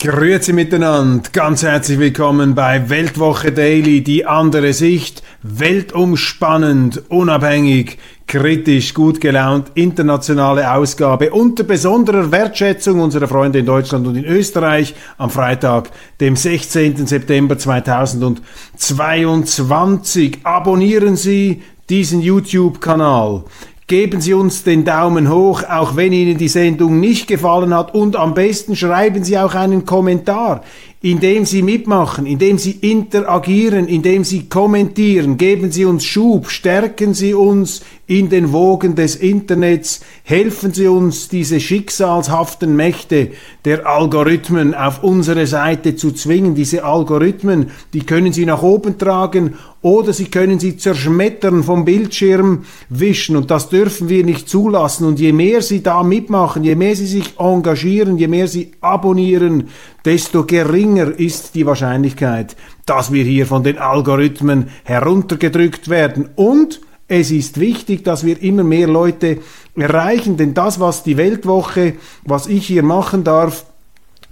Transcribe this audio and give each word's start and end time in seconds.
Grüezi 0.00 0.52
miteinander, 0.52 1.28
ganz 1.32 1.64
herzlich 1.64 1.98
willkommen 1.98 2.54
bei 2.54 2.88
Weltwoche 2.88 3.50
Daily, 3.50 4.04
die 4.04 4.24
andere 4.24 4.72
Sicht, 4.72 5.24
weltumspannend, 5.42 7.02
unabhängig, 7.08 7.98
kritisch, 8.28 8.94
gut 8.94 9.20
gelaunt, 9.20 9.72
internationale 9.74 10.72
Ausgabe 10.72 11.32
unter 11.32 11.64
besonderer 11.64 12.30
Wertschätzung 12.30 13.00
unserer 13.00 13.26
Freunde 13.26 13.58
in 13.58 13.66
Deutschland 13.66 14.06
und 14.06 14.14
in 14.14 14.24
Österreich 14.24 14.94
am 15.16 15.30
Freitag, 15.30 15.90
dem 16.20 16.36
16. 16.36 17.08
September 17.08 17.58
2022. 17.58 20.38
Abonnieren 20.44 21.16
Sie 21.16 21.64
diesen 21.90 22.20
YouTube-Kanal. 22.20 23.42
Geben 23.88 24.20
Sie 24.20 24.34
uns 24.34 24.64
den 24.64 24.84
Daumen 24.84 25.30
hoch, 25.30 25.62
auch 25.66 25.96
wenn 25.96 26.12
Ihnen 26.12 26.36
die 26.36 26.48
Sendung 26.48 27.00
nicht 27.00 27.26
gefallen 27.26 27.72
hat 27.74 27.94
und 27.94 28.16
am 28.16 28.34
besten 28.34 28.76
schreiben 28.76 29.24
Sie 29.24 29.38
auch 29.38 29.54
einen 29.54 29.86
Kommentar 29.86 30.60
indem 31.00 31.44
Sie 31.44 31.62
mitmachen, 31.62 32.26
indem 32.26 32.58
Sie 32.58 32.72
interagieren, 32.72 33.86
indem 33.86 34.24
Sie 34.24 34.48
kommentieren, 34.48 35.38
geben 35.38 35.70
Sie 35.70 35.84
uns 35.84 36.04
Schub, 36.04 36.50
stärken 36.50 37.14
Sie 37.14 37.34
uns 37.34 37.82
in 38.08 38.30
den 38.30 38.52
Wogen 38.52 38.96
des 38.96 39.14
Internets, 39.14 40.00
helfen 40.24 40.74
Sie 40.74 40.88
uns, 40.88 41.28
diese 41.28 41.60
schicksalshaften 41.60 42.74
Mächte 42.74 43.30
der 43.64 43.86
Algorithmen 43.86 44.74
auf 44.74 45.04
unsere 45.04 45.46
Seite 45.46 45.94
zu 45.94 46.10
zwingen. 46.10 46.56
Diese 46.56 46.82
Algorithmen, 46.82 47.70
die 47.92 48.04
können 48.04 48.32
Sie 48.32 48.46
nach 48.46 48.62
oben 48.62 48.98
tragen 48.98 49.54
oder 49.80 50.12
Sie 50.12 50.26
können 50.26 50.58
sie 50.58 50.76
zerschmettern 50.76 51.62
vom 51.62 51.84
Bildschirm 51.84 52.64
wischen 52.88 53.36
und 53.36 53.50
das 53.50 53.68
dürfen 53.68 54.08
wir 54.08 54.24
nicht 54.24 54.48
zulassen. 54.48 55.06
Und 55.06 55.20
je 55.20 55.32
mehr 55.32 55.62
Sie 55.62 55.82
da 55.82 56.02
mitmachen, 56.02 56.64
je 56.64 56.74
mehr 56.74 56.96
Sie 56.96 57.06
sich 57.06 57.38
engagieren, 57.38 58.18
je 58.18 58.26
mehr 58.26 58.48
Sie 58.48 58.72
abonnieren, 58.80 59.68
desto 60.04 60.44
geringer 60.44 61.18
ist 61.18 61.54
die 61.54 61.64
Wahrscheinlichkeit, 61.64 62.56
dass 62.86 63.12
wir 63.12 63.22
hier 63.22 63.46
von 63.46 63.62
den 63.62 63.78
Algorithmen 63.78 64.68
heruntergedrückt 64.82 65.88
werden. 65.88 66.30
Und 66.34 66.80
es 67.06 67.30
ist 67.30 67.60
wichtig, 67.60 68.04
dass 68.04 68.24
wir 68.24 68.42
immer 68.42 68.64
mehr 68.64 68.88
Leute 68.88 69.38
erreichen, 69.76 70.36
denn 70.36 70.54
das, 70.54 70.80
was 70.80 71.04
die 71.04 71.16
Weltwoche, 71.16 71.94
was 72.24 72.48
ich 72.48 72.66
hier 72.66 72.82
machen 72.82 73.22
darf, 73.22 73.64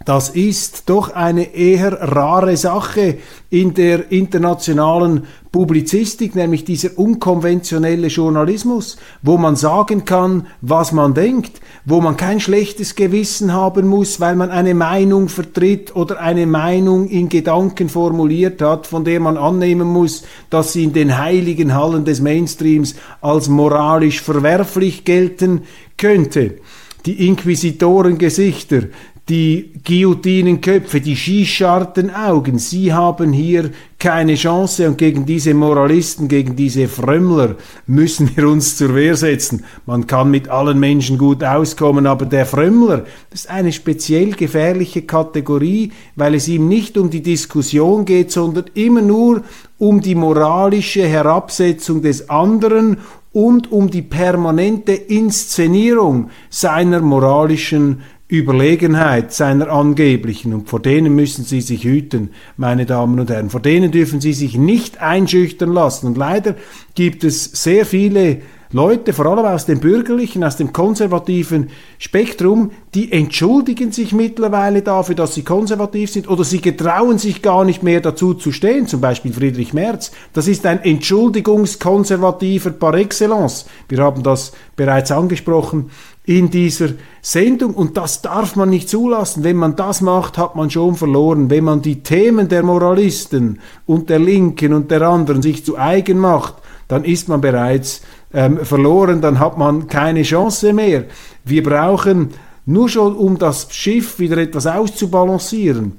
das 0.04 0.28
ist 0.28 0.88
doch 0.88 1.14
eine 1.14 1.54
eher 1.54 1.92
rare 1.92 2.56
Sache 2.56 3.16
in 3.50 3.74
der 3.74 4.12
internationalen 4.12 5.24
Publizistik, 5.50 6.34
nämlich 6.34 6.64
dieser 6.64 6.98
unkonventionelle 6.98 8.08
Journalismus, 8.08 8.98
wo 9.22 9.38
man 9.38 9.56
sagen 9.56 10.04
kann, 10.04 10.48
was 10.60 10.92
man 10.92 11.14
denkt, 11.14 11.60
wo 11.86 12.02
man 12.02 12.18
kein 12.18 12.40
schlechtes 12.40 12.94
Gewissen 12.94 13.54
haben 13.54 13.88
muss, 13.88 14.20
weil 14.20 14.36
man 14.36 14.50
eine 14.50 14.74
Meinung 14.74 15.28
vertritt 15.28 15.96
oder 15.96 16.20
eine 16.20 16.46
Meinung 16.46 17.08
in 17.08 17.30
Gedanken 17.30 17.88
formuliert 17.88 18.60
hat, 18.60 18.86
von 18.86 19.02
der 19.04 19.18
man 19.18 19.38
annehmen 19.38 19.88
muss, 19.88 20.24
dass 20.50 20.74
sie 20.74 20.84
in 20.84 20.92
den 20.92 21.16
heiligen 21.16 21.74
Hallen 21.74 22.04
des 22.04 22.20
Mainstreams 22.20 22.96
als 23.22 23.48
moralisch 23.48 24.20
verwerflich 24.20 25.04
gelten 25.04 25.62
könnte. 25.96 26.58
Die 27.06 27.26
Inquisitorengesichter, 27.26 28.88
die 29.28 29.72
Guillotinenköpfe, 29.84 31.00
die 31.00 31.16
skischarten 31.16 32.14
Augen, 32.14 32.60
sie 32.60 32.92
haben 32.92 33.32
hier 33.32 33.70
keine 33.98 34.36
Chance 34.36 34.88
und 34.88 34.98
gegen 34.98 35.26
diese 35.26 35.52
Moralisten, 35.52 36.28
gegen 36.28 36.54
diese 36.54 36.86
Frömmler 36.86 37.56
müssen 37.88 38.30
wir 38.36 38.48
uns 38.48 38.76
zur 38.76 38.94
Wehr 38.94 39.16
setzen. 39.16 39.64
Man 39.84 40.06
kann 40.06 40.30
mit 40.30 40.48
allen 40.48 40.78
Menschen 40.78 41.18
gut 41.18 41.42
auskommen, 41.42 42.06
aber 42.06 42.26
der 42.26 42.46
Frömmler, 42.46 43.04
ist 43.32 43.50
eine 43.50 43.72
speziell 43.72 44.30
gefährliche 44.30 45.02
Kategorie, 45.02 45.90
weil 46.14 46.36
es 46.36 46.46
ihm 46.46 46.68
nicht 46.68 46.96
um 46.96 47.10
die 47.10 47.22
Diskussion 47.22 48.04
geht, 48.04 48.30
sondern 48.30 48.66
immer 48.74 49.02
nur 49.02 49.42
um 49.78 50.00
die 50.02 50.14
moralische 50.14 51.04
Herabsetzung 51.04 52.00
des 52.00 52.30
anderen 52.30 52.98
und 53.32 53.72
um 53.72 53.90
die 53.90 54.02
permanente 54.02 54.92
Inszenierung 54.92 56.30
seiner 56.48 57.00
moralischen 57.00 58.02
Überlegenheit 58.28 59.32
seiner 59.32 59.70
angeblichen, 59.70 60.52
und 60.52 60.68
vor 60.68 60.80
denen 60.80 61.14
müssen 61.14 61.44
Sie 61.44 61.60
sich 61.60 61.84
hüten, 61.84 62.30
meine 62.56 62.84
Damen 62.84 63.20
und 63.20 63.30
Herren, 63.30 63.50
vor 63.50 63.60
denen 63.60 63.92
dürfen 63.92 64.20
Sie 64.20 64.32
sich 64.32 64.56
nicht 64.56 65.00
einschüchtern 65.00 65.72
lassen. 65.72 66.08
Und 66.08 66.16
leider 66.16 66.56
gibt 66.94 67.22
es 67.22 67.44
sehr 67.44 67.86
viele 67.86 68.42
Leute, 68.72 69.12
vor 69.12 69.26
allem 69.26 69.46
aus 69.46 69.64
dem 69.64 69.78
bürgerlichen, 69.78 70.42
aus 70.42 70.56
dem 70.56 70.72
konservativen 70.72 71.70
Spektrum, 71.98 72.72
die 72.94 73.12
entschuldigen 73.12 73.92
sich 73.92 74.12
mittlerweile 74.12 74.82
dafür, 74.82 75.14
dass 75.14 75.34
sie 75.34 75.44
konservativ 75.44 76.10
sind 76.10 76.28
oder 76.28 76.42
sie 76.42 76.60
getrauen 76.60 77.18
sich 77.18 77.42
gar 77.42 77.64
nicht 77.64 77.84
mehr 77.84 78.00
dazu 78.00 78.34
zu 78.34 78.50
stehen, 78.50 78.88
zum 78.88 79.00
Beispiel 79.00 79.32
Friedrich 79.32 79.72
Merz. 79.72 80.10
Das 80.32 80.48
ist 80.48 80.66
ein 80.66 80.82
Entschuldigungskonservativer 80.82 82.70
par 82.70 82.94
excellence. 82.94 83.66
Wir 83.88 83.98
haben 83.98 84.24
das 84.24 84.50
bereits 84.74 85.12
angesprochen 85.12 85.90
in 86.26 86.50
dieser 86.50 86.88
Sendung 87.22 87.74
und 87.74 87.96
das 87.96 88.20
darf 88.20 88.56
man 88.56 88.68
nicht 88.68 88.88
zulassen. 88.88 89.44
Wenn 89.44 89.56
man 89.56 89.76
das 89.76 90.00
macht, 90.00 90.36
hat 90.36 90.56
man 90.56 90.70
schon 90.70 90.96
verloren. 90.96 91.50
Wenn 91.50 91.64
man 91.64 91.82
die 91.82 92.02
Themen 92.02 92.48
der 92.48 92.64
Moralisten 92.64 93.60
und 93.86 94.10
der 94.10 94.18
Linken 94.18 94.74
und 94.74 94.90
der 94.90 95.02
anderen 95.02 95.40
sich 95.40 95.64
zu 95.64 95.78
eigen 95.78 96.18
macht, 96.18 96.54
dann 96.88 97.04
ist 97.04 97.28
man 97.28 97.40
bereits 97.40 98.02
ähm, 98.34 98.58
verloren, 98.58 99.20
dann 99.20 99.38
hat 99.38 99.56
man 99.56 99.86
keine 99.86 100.22
Chance 100.22 100.72
mehr. 100.72 101.04
Wir 101.44 101.62
brauchen 101.62 102.30
nur 102.64 102.88
schon, 102.88 103.14
um 103.14 103.38
das 103.38 103.68
Schiff 103.70 104.18
wieder 104.18 104.38
etwas 104.38 104.66
auszubalancieren, 104.66 105.92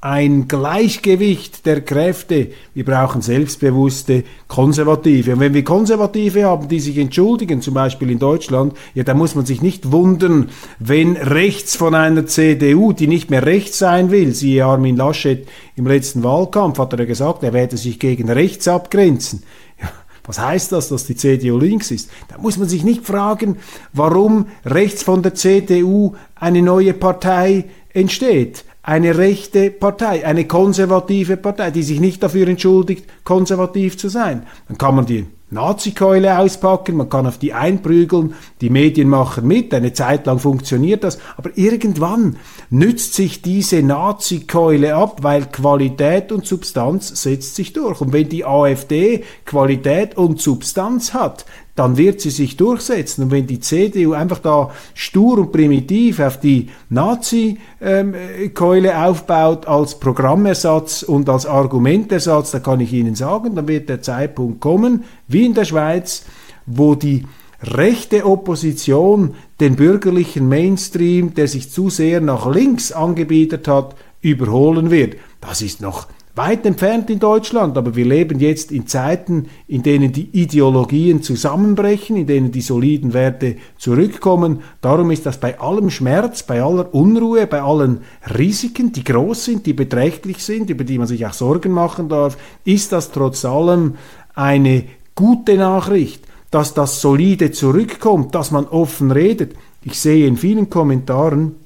ein 0.00 0.46
Gleichgewicht 0.46 1.66
der 1.66 1.80
Kräfte. 1.80 2.52
Wir 2.72 2.84
brauchen 2.84 3.20
selbstbewusste 3.20 4.22
Konservative. 4.46 5.32
Und 5.32 5.40
wenn 5.40 5.54
wir 5.54 5.64
Konservative 5.64 6.44
haben, 6.44 6.68
die 6.68 6.78
sich 6.78 6.98
entschuldigen, 6.98 7.62
zum 7.62 7.74
Beispiel 7.74 8.10
in 8.10 8.20
Deutschland, 8.20 8.74
ja, 8.94 9.02
da 9.02 9.14
muss 9.14 9.34
man 9.34 9.44
sich 9.44 9.60
nicht 9.60 9.90
wundern, 9.90 10.50
wenn 10.78 11.16
rechts 11.16 11.74
von 11.74 11.96
einer 11.96 12.26
CDU, 12.26 12.92
die 12.92 13.08
nicht 13.08 13.30
mehr 13.30 13.44
rechts 13.44 13.78
sein 13.78 14.12
will, 14.12 14.34
siehe 14.34 14.64
Armin 14.64 14.96
Laschet 14.96 15.48
im 15.74 15.88
letzten 15.88 16.22
Wahlkampf, 16.22 16.78
hat 16.78 16.92
er 16.92 17.04
gesagt, 17.04 17.42
er 17.42 17.52
werde 17.52 17.76
sich 17.76 17.98
gegen 17.98 18.30
rechts 18.30 18.68
abgrenzen. 18.68 19.42
Ja, 19.80 19.88
was 20.24 20.38
heißt 20.38 20.70
das, 20.70 20.90
dass 20.90 21.06
die 21.06 21.16
CDU 21.16 21.58
links 21.58 21.90
ist? 21.90 22.08
Da 22.28 22.38
muss 22.38 22.56
man 22.56 22.68
sich 22.68 22.84
nicht 22.84 23.04
fragen, 23.04 23.56
warum 23.92 24.46
rechts 24.64 25.02
von 25.02 25.24
der 25.24 25.34
CDU 25.34 26.14
eine 26.36 26.62
neue 26.62 26.94
Partei 26.94 27.64
entsteht 27.92 28.64
eine 28.82 29.18
rechte 29.18 29.70
Partei, 29.70 30.26
eine 30.26 30.46
konservative 30.46 31.36
Partei, 31.36 31.70
die 31.70 31.82
sich 31.82 32.00
nicht 32.00 32.22
dafür 32.22 32.48
entschuldigt, 32.48 33.06
konservativ 33.24 33.98
zu 33.98 34.08
sein. 34.08 34.46
Dann 34.68 34.78
kann 34.78 34.94
man 34.94 35.06
die 35.06 35.26
Nazi-Keule 35.50 36.38
auspacken, 36.38 36.96
man 36.96 37.08
kann 37.08 37.26
auf 37.26 37.38
die 37.38 37.54
einprügeln, 37.54 38.34
die 38.60 38.70
Medien 38.70 39.08
machen 39.08 39.46
mit, 39.46 39.72
eine 39.72 39.92
Zeit 39.92 40.26
lang 40.26 40.38
funktioniert 40.38 41.04
das, 41.04 41.18
aber 41.36 41.50
irgendwann 41.56 42.36
nützt 42.70 43.14
sich 43.14 43.40
diese 43.40 43.82
Nazi-Keule 43.82 44.94
ab, 44.94 45.22
weil 45.22 45.46
Qualität 45.46 46.32
und 46.32 46.46
Substanz 46.46 47.22
setzt 47.22 47.56
sich 47.56 47.72
durch. 47.72 48.00
Und 48.00 48.12
wenn 48.12 48.28
die 48.28 48.44
AfD 48.44 49.24
Qualität 49.44 50.16
und 50.16 50.40
Substanz 50.40 51.14
hat, 51.14 51.46
dann 51.78 51.96
wird 51.96 52.20
sie 52.20 52.30
sich 52.30 52.56
durchsetzen. 52.56 53.24
Und 53.24 53.30
wenn 53.30 53.46
die 53.46 53.60
CDU 53.60 54.12
einfach 54.12 54.40
da 54.40 54.70
stur 54.94 55.38
und 55.38 55.52
primitiv 55.52 56.18
auf 56.18 56.40
die 56.40 56.70
Nazi-Keule 56.88 58.88
ähm, 58.88 58.96
aufbaut 58.96 59.66
als 59.66 60.00
Programmersatz 60.00 61.04
und 61.04 61.28
als 61.28 61.46
Argumentersatz, 61.46 62.50
da 62.50 62.58
kann 62.58 62.80
ich 62.80 62.92
Ihnen 62.92 63.14
sagen, 63.14 63.54
dann 63.54 63.68
wird 63.68 63.88
der 63.88 64.02
Zeitpunkt 64.02 64.60
kommen, 64.60 65.04
wie 65.28 65.46
in 65.46 65.54
der 65.54 65.64
Schweiz, 65.64 66.24
wo 66.66 66.94
die 66.94 67.24
rechte 67.62 68.26
Opposition 68.26 69.34
den 69.60 69.76
bürgerlichen 69.76 70.48
Mainstream, 70.48 71.34
der 71.34 71.48
sich 71.48 71.70
zu 71.70 71.90
sehr 71.90 72.20
nach 72.20 72.52
links 72.52 72.92
angebietet 72.92 73.68
hat, 73.68 73.96
überholen 74.20 74.90
wird. 74.90 75.16
Das 75.40 75.62
ist 75.62 75.80
noch 75.80 76.06
weit 76.38 76.64
entfernt 76.66 77.10
in 77.10 77.18
Deutschland, 77.18 77.76
aber 77.76 77.96
wir 77.96 78.04
leben 78.04 78.38
jetzt 78.38 78.70
in 78.70 78.86
Zeiten, 78.86 79.48
in 79.66 79.82
denen 79.82 80.12
die 80.12 80.30
Ideologien 80.40 81.20
zusammenbrechen, 81.20 82.16
in 82.16 82.28
denen 82.28 82.52
die 82.52 82.60
soliden 82.60 83.12
Werte 83.12 83.56
zurückkommen. 83.76 84.62
Darum 84.80 85.10
ist 85.10 85.26
das 85.26 85.40
bei 85.40 85.58
allem 85.58 85.90
Schmerz, 85.90 86.44
bei 86.44 86.62
aller 86.62 86.94
Unruhe, 86.94 87.48
bei 87.48 87.60
allen 87.60 88.02
Risiken, 88.38 88.92
die 88.92 89.02
groß 89.02 89.46
sind, 89.46 89.66
die 89.66 89.72
beträchtlich 89.72 90.44
sind, 90.44 90.70
über 90.70 90.84
die 90.84 90.98
man 90.98 91.08
sich 91.08 91.26
auch 91.26 91.32
Sorgen 91.32 91.72
machen 91.72 92.08
darf, 92.08 92.38
ist 92.64 92.92
das 92.92 93.10
trotz 93.10 93.44
allem 93.44 93.96
eine 94.34 94.84
gute 95.18 95.56
Nachricht, 95.56 96.22
dass 96.52 96.74
das 96.74 97.00
solide 97.00 97.50
zurückkommt, 97.50 98.36
dass 98.36 98.52
man 98.52 98.66
offen 98.66 99.10
redet. 99.10 99.56
Ich 99.82 99.98
sehe 99.98 100.28
in 100.28 100.36
vielen 100.36 100.70
Kommentaren 100.70 101.56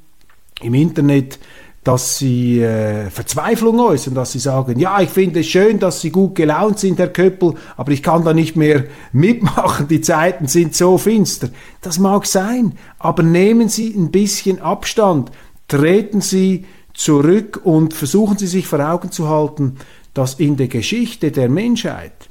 im 0.63 0.73
Internet, 0.73 1.39
dass 1.85 2.17
sie 2.17 2.63
äh, 2.63 3.11
Verzweiflung 3.11 3.79
äußern, 3.79 4.15
dass 4.15 4.33
sie 4.33 4.39
sagen, 4.39 4.79
ja, 4.79 5.03
ich 5.03 5.11
finde 5.11 5.41
es 5.41 5.49
schön, 5.49 5.79
dass 5.79 6.01
Sie 6.01 6.11
gut 6.11 6.35
gelaunt 6.35 6.79
sind, 6.79 6.99
Herr 6.99 7.09
Köppel, 7.09 7.55
aber 7.77 7.93
ich 7.93 8.03
kann 8.03 8.25
da 8.25 8.33
nicht 8.33 8.57
mehr 8.57 8.85
mitmachen, 9.13 9.87
die 9.87 10.01
Zeiten 10.01 10.47
sind 10.47 10.75
so 10.75 10.97
finster. 10.97 11.51
Das 11.83 11.99
mag 11.99 12.25
sein, 12.25 12.79
aber 12.99 13.23
nehmen 13.23 13.69
Sie 13.69 13.93
ein 13.95 14.11
bisschen 14.11 14.63
Abstand, 14.63 15.31
treten 15.69 16.23
Sie 16.23 16.65
zurück 16.95 17.61
und 17.65 17.93
versuchen 17.93 18.39
Sie 18.39 18.47
sich 18.47 18.67
vor 18.67 18.81
Augen 18.81 19.11
zu 19.11 19.29
halten, 19.29 19.77
dass 20.15 20.35
in 20.35 20.57
der 20.57 20.69
Geschichte 20.69 21.33
der 21.33 21.51
Menschheit 21.51 22.31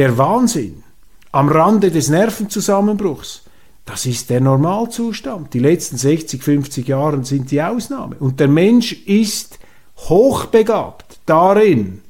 der 0.00 0.16
Wahnsinn 0.18 0.82
am 1.30 1.48
Rande 1.48 1.90
des 1.90 2.08
Nervenzusammenbruchs 2.08 3.42
das 3.90 4.06
ist 4.06 4.30
der 4.30 4.40
Normalzustand. 4.40 5.52
Die 5.52 5.58
letzten 5.58 5.96
60, 5.96 6.44
50 6.44 6.86
Jahre 6.86 7.24
sind 7.24 7.50
die 7.50 7.60
Ausnahme. 7.60 8.14
Und 8.20 8.38
der 8.38 8.46
Mensch 8.46 8.92
ist 8.92 9.58
hochbegabt 9.96 11.18
darin, 11.26 12.02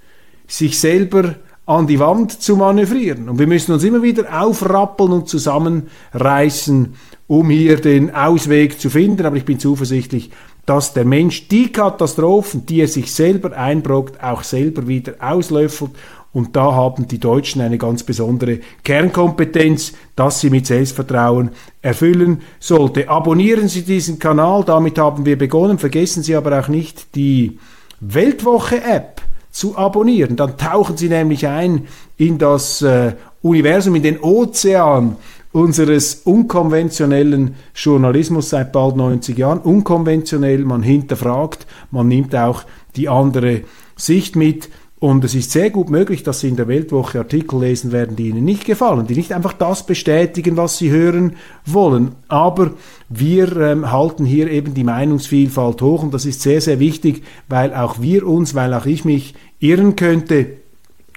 sich 0.46 0.78
selber 0.78 1.36
an 1.64 1.86
die 1.86 1.98
Wand 1.98 2.42
zu 2.42 2.56
manövrieren. 2.56 3.30
Und 3.30 3.38
wir 3.38 3.46
müssen 3.46 3.72
uns 3.72 3.82
immer 3.82 4.02
wieder 4.02 4.42
aufrappeln 4.42 5.12
und 5.12 5.28
zusammenreißen, 5.30 6.94
um 7.28 7.48
hier 7.48 7.80
den 7.80 8.14
Ausweg 8.14 8.78
zu 8.78 8.90
finden. 8.90 9.24
Aber 9.24 9.36
ich 9.36 9.46
bin 9.46 9.58
zuversichtlich, 9.58 10.32
dass 10.66 10.92
der 10.92 11.04
Mensch 11.04 11.48
die 11.48 11.72
Katastrophen, 11.72 12.66
die 12.66 12.80
er 12.80 12.88
sich 12.88 13.12
selber 13.12 13.56
einbrockt, 13.56 14.22
auch 14.22 14.42
selber 14.42 14.86
wieder 14.86 15.14
auslöffelt 15.20 15.92
und 16.32 16.54
da 16.54 16.72
haben 16.74 17.08
die 17.08 17.18
Deutschen 17.18 17.60
eine 17.60 17.76
ganz 17.76 18.04
besondere 18.04 18.60
Kernkompetenz, 18.84 19.94
dass 20.14 20.40
sie 20.40 20.50
mit 20.50 20.64
Selbstvertrauen 20.66 21.50
erfüllen 21.82 22.42
sollte. 22.60 23.08
Abonnieren 23.08 23.66
Sie 23.66 23.82
diesen 23.82 24.20
Kanal, 24.20 24.62
damit 24.64 24.96
haben 24.96 25.26
wir 25.26 25.36
begonnen. 25.36 25.78
Vergessen 25.78 26.22
Sie 26.22 26.36
aber 26.36 26.60
auch 26.60 26.68
nicht 26.68 27.16
die 27.16 27.58
Weltwoche-App 27.98 29.22
zu 29.50 29.76
abonnieren. 29.76 30.36
Dann 30.36 30.56
tauchen 30.56 30.96
Sie 30.96 31.08
nämlich 31.08 31.48
ein 31.48 31.88
in 32.16 32.38
das 32.38 32.80
äh, 32.82 33.14
Universum, 33.42 33.96
in 33.96 34.04
den 34.04 34.20
Ozean 34.20 35.16
unseres 35.52 36.22
unkonventionellen 36.24 37.56
Journalismus 37.74 38.50
seit 38.50 38.72
bald 38.72 38.96
90 38.96 39.36
Jahren. 39.36 39.58
Unkonventionell, 39.58 40.64
man 40.64 40.82
hinterfragt, 40.82 41.66
man 41.90 42.08
nimmt 42.08 42.34
auch 42.36 42.64
die 42.96 43.08
andere 43.08 43.62
Sicht 43.96 44.36
mit. 44.36 44.68
Und 45.00 45.24
es 45.24 45.34
ist 45.34 45.50
sehr 45.50 45.70
gut 45.70 45.88
möglich, 45.88 46.24
dass 46.24 46.40
Sie 46.40 46.48
in 46.48 46.56
der 46.56 46.68
Weltwoche 46.68 47.20
Artikel 47.20 47.58
lesen 47.58 47.90
werden, 47.90 48.16
die 48.16 48.28
Ihnen 48.28 48.44
nicht 48.44 48.66
gefallen, 48.66 49.06
die 49.06 49.14
nicht 49.14 49.32
einfach 49.32 49.54
das 49.54 49.86
bestätigen, 49.86 50.58
was 50.58 50.76
Sie 50.76 50.90
hören 50.90 51.36
wollen. 51.64 52.16
Aber 52.28 52.72
wir 53.08 53.56
ähm, 53.56 53.90
halten 53.90 54.26
hier 54.26 54.50
eben 54.50 54.74
die 54.74 54.84
Meinungsvielfalt 54.84 55.80
hoch 55.80 56.02
und 56.02 56.12
das 56.12 56.26
ist 56.26 56.42
sehr, 56.42 56.60
sehr 56.60 56.80
wichtig, 56.80 57.22
weil 57.48 57.72
auch 57.72 58.02
wir 58.02 58.26
uns, 58.26 58.54
weil 58.54 58.74
auch 58.74 58.84
ich 58.84 59.06
mich 59.06 59.34
irren 59.58 59.96
könnte. 59.96 60.59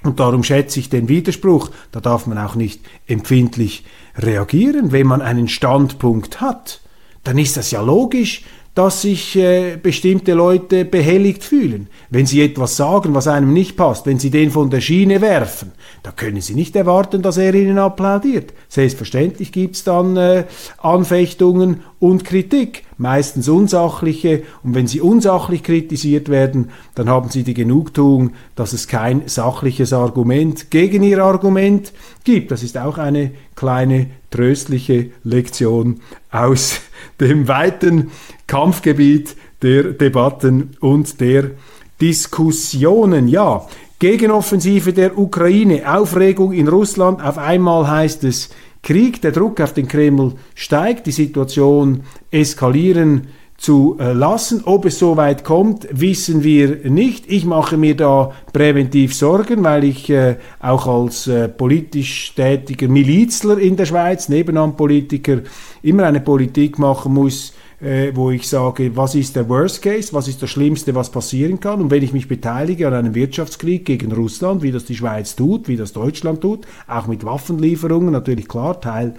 Und 0.03 0.19
darum 0.19 0.43
schätze 0.43 0.79
ich 0.79 0.89
den 0.89 1.07
Widerspruch. 1.07 1.71
Da 1.91 2.01
darf 2.01 2.27
man 2.27 2.37
auch 2.37 2.55
nicht 2.55 2.81
empfindlich 3.07 3.85
reagieren, 4.17 4.91
wenn 4.91 5.07
man 5.07 5.21
einen 5.21 5.47
Standpunkt 5.47 6.41
hat. 6.41 6.81
Dann 7.23 7.37
ist 7.37 7.55
das 7.57 7.71
ja 7.71 7.81
logisch, 7.81 8.43
dass 8.75 9.03
sich 9.03 9.35
äh, 9.35 9.77
bestimmte 9.77 10.33
Leute 10.33 10.83
behelligt 10.83 11.43
fühlen. 11.43 11.87
Wenn 12.09 12.25
sie 12.25 12.41
etwas 12.41 12.75
sagen, 12.75 13.13
was 13.13 13.27
einem 13.27 13.53
nicht 13.53 13.77
passt, 13.77 14.07
wenn 14.07 14.17
sie 14.17 14.31
den 14.31 14.49
von 14.49 14.71
der 14.71 14.81
Schiene 14.81 15.21
werfen, 15.21 15.71
da 16.01 16.11
können 16.11 16.41
sie 16.41 16.55
nicht 16.55 16.75
erwarten, 16.75 17.21
dass 17.21 17.37
er 17.37 17.53
ihnen 17.53 17.77
applaudiert. 17.77 18.53
Selbstverständlich 18.69 19.51
gibt's 19.51 19.83
dann 19.83 20.17
äh, 20.17 20.45
Anfechtungen 20.79 21.81
und 21.99 22.25
Kritik, 22.25 22.83
meistens 22.97 23.49
unsachliche. 23.49 24.43
Und 24.63 24.75
wenn 24.75 24.87
sie 24.87 25.01
unsachlich 25.01 25.63
kritisiert 25.63 26.29
werden, 26.29 26.69
dann 26.95 27.09
haben 27.09 27.29
sie 27.29 27.43
die 27.43 27.53
Genugtuung, 27.53 28.31
dass 28.55 28.73
es 28.73 28.87
kein 28.87 29.23
sachliches 29.27 29.93
Argument 29.93 30.71
gegen 30.71 31.03
ihr 31.03 31.23
Argument 31.23 31.93
gibt. 32.23 32.51
Das 32.51 32.63
ist 32.63 32.77
auch 32.77 32.97
eine 32.97 33.31
kleine 33.55 34.07
tröstliche 34.31 35.11
Lektion 35.23 36.01
aus 36.31 36.81
dem 37.19 37.47
weiten 37.47 38.11
Kampfgebiet 38.47 39.35
der 39.61 39.83
Debatten 39.93 40.71
und 40.79 41.19
der 41.21 41.51
Diskussionen. 42.01 43.27
Ja, 43.27 43.65
Gegenoffensive 43.99 44.91
der 44.91 45.17
Ukraine, 45.17 45.83
Aufregung 45.97 46.51
in 46.51 46.67
Russland, 46.67 47.23
auf 47.23 47.37
einmal 47.37 47.89
heißt 47.89 48.25
es 48.25 48.49
Krieg, 48.83 49.21
der 49.21 49.31
Druck 49.31 49.61
auf 49.61 49.73
den 49.73 49.87
Kreml 49.87 50.33
steigt, 50.55 51.07
die 51.07 51.11
Situation 51.11 52.03
eskalieren 52.31 53.27
zu 53.57 53.95
äh, 53.97 54.11
lassen. 54.11 54.63
Ob 54.65 54.83
es 54.85 54.99
so 54.99 55.15
weit 55.15 55.45
kommt, 55.45 55.87
wissen 55.89 56.43
wir 56.43 56.89
nicht. 56.89 57.31
Ich 57.31 57.45
mache 57.45 57.77
mir 57.77 57.95
da 57.95 58.31
präventiv 58.51 59.15
Sorgen, 59.15 59.63
weil 59.63 59.85
ich 59.85 60.09
äh, 60.09 60.35
auch 60.59 60.85
als 60.85 61.27
äh, 61.27 61.47
politisch 61.47 62.33
tätiger 62.35 62.89
Milizler 62.89 63.57
in 63.57 63.77
der 63.77 63.85
Schweiz, 63.85 64.27
Nebenamtpolitiker, 64.27 65.39
immer 65.81 66.03
eine 66.03 66.19
Politik 66.19 66.77
machen 66.77 67.13
muss, 67.13 67.53
äh, 67.83 68.15
wo 68.15 68.31
ich 68.31 68.47
sage, 68.47 68.95
was 68.95 69.13
ist 69.13 69.35
der 69.35 69.49
Worst 69.49 69.81
Case, 69.81 70.13
was 70.13 70.27
ist 70.27 70.41
das 70.41 70.49
Schlimmste, 70.49 70.95
was 70.95 71.09
passieren 71.09 71.59
kann. 71.59 71.81
Und 71.81 71.91
wenn 71.91 72.03
ich 72.03 72.13
mich 72.13 72.27
beteilige 72.27 72.87
an 72.87 72.93
einem 72.93 73.15
Wirtschaftskrieg 73.15 73.85
gegen 73.85 74.11
Russland, 74.11 74.61
wie 74.63 74.71
das 74.71 74.85
die 74.85 74.95
Schweiz 74.95 75.35
tut, 75.35 75.67
wie 75.67 75.75
das 75.75 75.91
Deutschland 75.91 76.41
tut, 76.41 76.65
auch 76.87 77.07
mit 77.07 77.25
Waffenlieferungen, 77.25 78.11
natürlich 78.11 78.47
klar, 78.47 78.79
Teil 78.79 79.15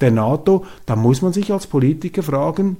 der 0.00 0.10
NATO, 0.10 0.64
dann 0.86 0.98
muss 1.00 1.22
man 1.22 1.32
sich 1.32 1.52
als 1.52 1.66
Politiker 1.66 2.22
fragen, 2.22 2.76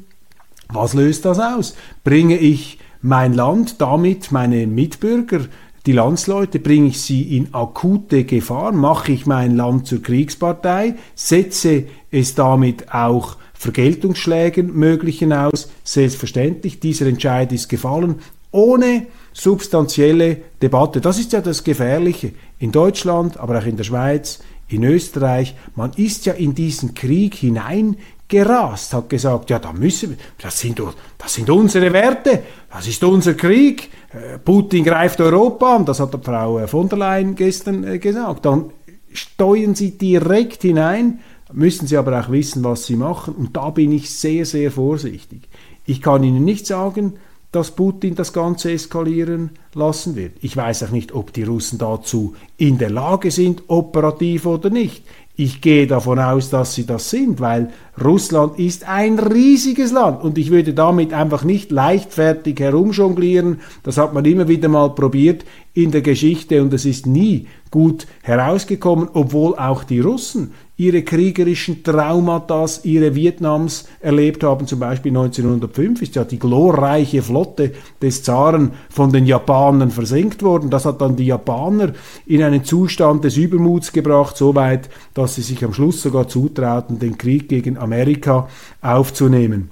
was 0.70 0.94
löst 0.94 1.24
das 1.24 1.38
aus? 1.38 1.76
Bringe 2.04 2.36
ich 2.36 2.78
mein 3.00 3.32
Land, 3.32 3.80
damit 3.80 4.32
meine 4.32 4.66
Mitbürger, 4.66 5.40
die 5.86 5.92
Landsleute, 5.92 6.58
bringe 6.58 6.88
ich 6.88 7.00
sie 7.00 7.36
in 7.36 7.54
akute 7.54 8.24
Gefahr? 8.24 8.72
Mache 8.72 9.12
ich 9.12 9.24
mein 9.24 9.56
Land 9.56 9.86
zur 9.86 10.02
Kriegspartei? 10.02 10.96
Setze 11.14 11.84
es 12.10 12.34
damit 12.34 12.92
auch 12.92 13.36
Vergeltungsschlägen 13.58 14.74
möglichen 14.74 15.32
aus? 15.32 15.68
Selbstverständlich, 15.84 16.80
dieser 16.80 17.06
Entscheid 17.06 17.52
ist 17.52 17.68
gefallen, 17.68 18.16
ohne 18.50 19.06
substanzielle 19.32 20.38
Debatte. 20.62 21.00
Das 21.00 21.18
ist 21.18 21.32
ja 21.32 21.40
das 21.40 21.64
Gefährliche. 21.64 22.32
In 22.58 22.72
Deutschland, 22.72 23.36
aber 23.36 23.58
auch 23.58 23.66
in 23.66 23.76
der 23.76 23.84
Schweiz, 23.84 24.38
in 24.68 24.84
Österreich, 24.84 25.54
man 25.74 25.92
ist 25.96 26.26
ja 26.26 26.34
in 26.34 26.54
diesen 26.54 26.94
Krieg 26.94 27.34
hinein 27.34 27.96
gerast, 28.28 28.92
hat 28.92 29.08
gesagt, 29.08 29.48
ja, 29.50 29.58
da 29.58 29.72
müssen 29.72 30.10
wir, 30.10 30.16
das 30.40 30.60
sind, 30.60 30.82
das 31.16 31.34
sind 31.34 31.48
unsere 31.48 31.92
Werte, 31.92 32.42
das 32.70 32.86
ist 32.86 33.02
unser 33.02 33.34
Krieg, 33.34 33.88
äh, 34.12 34.38
Putin 34.38 34.84
greift 34.84 35.20
Europa 35.20 35.76
an, 35.76 35.86
das 35.86 35.98
hat 35.98 36.14
Frau 36.22 36.58
äh, 36.58 36.68
von 36.68 36.88
der 36.88 36.98
Leyen 36.98 37.34
gestern 37.34 37.84
äh, 37.84 37.98
gesagt. 37.98 38.44
Dann 38.44 38.70
steuern 39.12 39.74
sie 39.74 39.96
direkt 39.96 40.62
hinein, 40.62 41.20
müssen 41.52 41.86
sie 41.86 41.96
aber 41.96 42.20
auch 42.20 42.30
wissen, 42.30 42.64
was 42.64 42.86
sie 42.86 42.96
machen 42.96 43.34
und 43.34 43.56
da 43.56 43.70
bin 43.70 43.92
ich 43.92 44.10
sehr, 44.10 44.44
sehr 44.44 44.70
vorsichtig. 44.70 45.48
Ich 45.86 46.02
kann 46.02 46.22
Ihnen 46.22 46.44
nicht 46.44 46.66
sagen, 46.66 47.14
dass 47.52 47.70
Putin 47.70 48.14
das 48.14 48.34
Ganze 48.34 48.72
eskalieren 48.72 49.52
lassen 49.72 50.16
wird. 50.16 50.32
Ich 50.42 50.56
weiß 50.56 50.82
auch 50.82 50.90
nicht, 50.90 51.12
ob 51.14 51.32
die 51.32 51.44
Russen 51.44 51.78
dazu 51.78 52.34
in 52.58 52.76
der 52.76 52.90
Lage 52.90 53.30
sind, 53.30 53.62
operativ 53.68 54.44
oder 54.44 54.68
nicht. 54.68 55.04
Ich 55.40 55.60
gehe 55.60 55.86
davon 55.86 56.18
aus, 56.18 56.50
dass 56.50 56.74
sie 56.74 56.84
das 56.84 57.10
sind, 57.10 57.38
weil 57.38 57.70
Russland 58.04 58.58
ist 58.58 58.88
ein 58.88 59.20
riesiges 59.20 59.92
Land 59.92 60.24
und 60.24 60.36
ich 60.36 60.50
würde 60.50 60.74
damit 60.74 61.12
einfach 61.12 61.44
nicht 61.44 61.70
leichtfertig 61.70 62.58
herumjonglieren. 62.58 63.60
Das 63.84 63.98
hat 63.98 64.12
man 64.14 64.24
immer 64.24 64.48
wieder 64.48 64.68
mal 64.68 64.96
probiert 64.96 65.44
in 65.74 65.92
der 65.92 66.02
Geschichte 66.02 66.60
und 66.60 66.74
es 66.74 66.84
ist 66.84 67.06
nie 67.06 67.46
gut 67.70 68.08
herausgekommen, 68.22 69.10
obwohl 69.12 69.56
auch 69.56 69.84
die 69.84 70.00
Russen 70.00 70.52
ihre 70.76 71.02
kriegerischen 71.02 71.82
Traumata, 71.82 72.64
ihre 72.84 73.14
Vietnams 73.14 73.88
erlebt 74.00 74.44
haben. 74.44 74.66
Zum 74.66 74.78
Beispiel 74.78 75.10
1905 75.10 76.02
ist 76.02 76.14
ja 76.14 76.24
die 76.24 76.38
glorreiche 76.38 77.20
Flotte 77.20 77.72
des 78.00 78.22
Zaren 78.22 78.70
von 78.88 79.12
den 79.12 79.26
Japanern 79.26 79.90
versenkt 79.90 80.42
worden. 80.42 80.70
Das 80.70 80.84
hat 80.84 81.00
dann 81.00 81.16
die 81.16 81.26
Japaner 81.26 81.92
in 82.26 82.44
einen 82.44 82.64
Zustand 82.64 83.24
des 83.24 83.36
Übermuts 83.36 83.92
gebracht, 83.92 84.36
so 84.36 84.54
weit, 84.54 84.88
dass 85.28 85.34
sie 85.34 85.42
sich 85.42 85.62
am 85.62 85.74
Schluss 85.74 86.00
sogar 86.00 86.26
zutrauten, 86.26 86.98
den 86.98 87.18
Krieg 87.18 87.50
gegen 87.50 87.76
Amerika 87.76 88.48
aufzunehmen. 88.80 89.68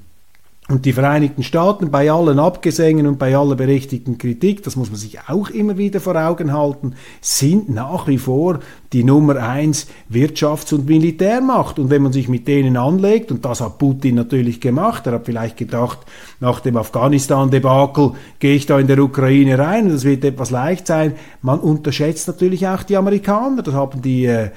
Und 0.68 0.84
die 0.84 0.92
Vereinigten 0.92 1.42
Staaten 1.42 1.90
bei 1.90 2.10
allen 2.10 2.38
Abgesängen 2.40 3.06
und 3.06 3.18
bei 3.18 3.34
aller 3.34 3.54
berechtigten 3.54 4.18
Kritik, 4.18 4.64
das 4.64 4.76
muss 4.76 4.90
man 4.90 4.98
sich 4.98 5.18
auch 5.28 5.48
immer 5.48 5.78
wieder 5.78 6.00
vor 6.00 6.16
Augen 6.16 6.52
halten, 6.52 6.94
sind 7.22 7.70
nach 7.70 8.06
wie 8.06 8.18
vor 8.18 8.58
die 8.92 9.02
Nummer 9.02 9.36
eins 9.36 9.86
Wirtschafts- 10.12 10.74
und 10.74 10.86
Militärmacht. 10.86 11.78
Und 11.78 11.88
wenn 11.88 12.02
man 12.02 12.12
sich 12.12 12.28
mit 12.28 12.46
denen 12.48 12.76
anlegt, 12.76 13.30
und 13.30 13.44
das 13.44 13.62
hat 13.62 13.78
Putin 13.78 14.16
natürlich 14.16 14.60
gemacht, 14.60 15.06
er 15.06 15.14
hat 15.14 15.24
vielleicht 15.24 15.56
gedacht, 15.56 16.00
nach 16.40 16.60
dem 16.60 16.76
Afghanistan-Debakel 16.76 18.12
gehe 18.40 18.56
ich 18.56 18.66
da 18.66 18.78
in 18.78 18.88
der 18.88 18.98
Ukraine 18.98 19.58
rein 19.58 19.86
und 19.86 19.92
das 19.92 20.04
wird 20.04 20.22
etwas 20.22 20.50
leicht 20.50 20.86
sein. 20.86 21.14
Man 21.40 21.60
unterschätzt 21.60 22.26
natürlich 22.26 22.66
auch 22.66 22.82
die 22.82 22.98
Amerikaner. 22.98 23.62
Das 23.62 23.72
haben 23.72 24.02
die 24.02 24.26
äh, 24.26 24.50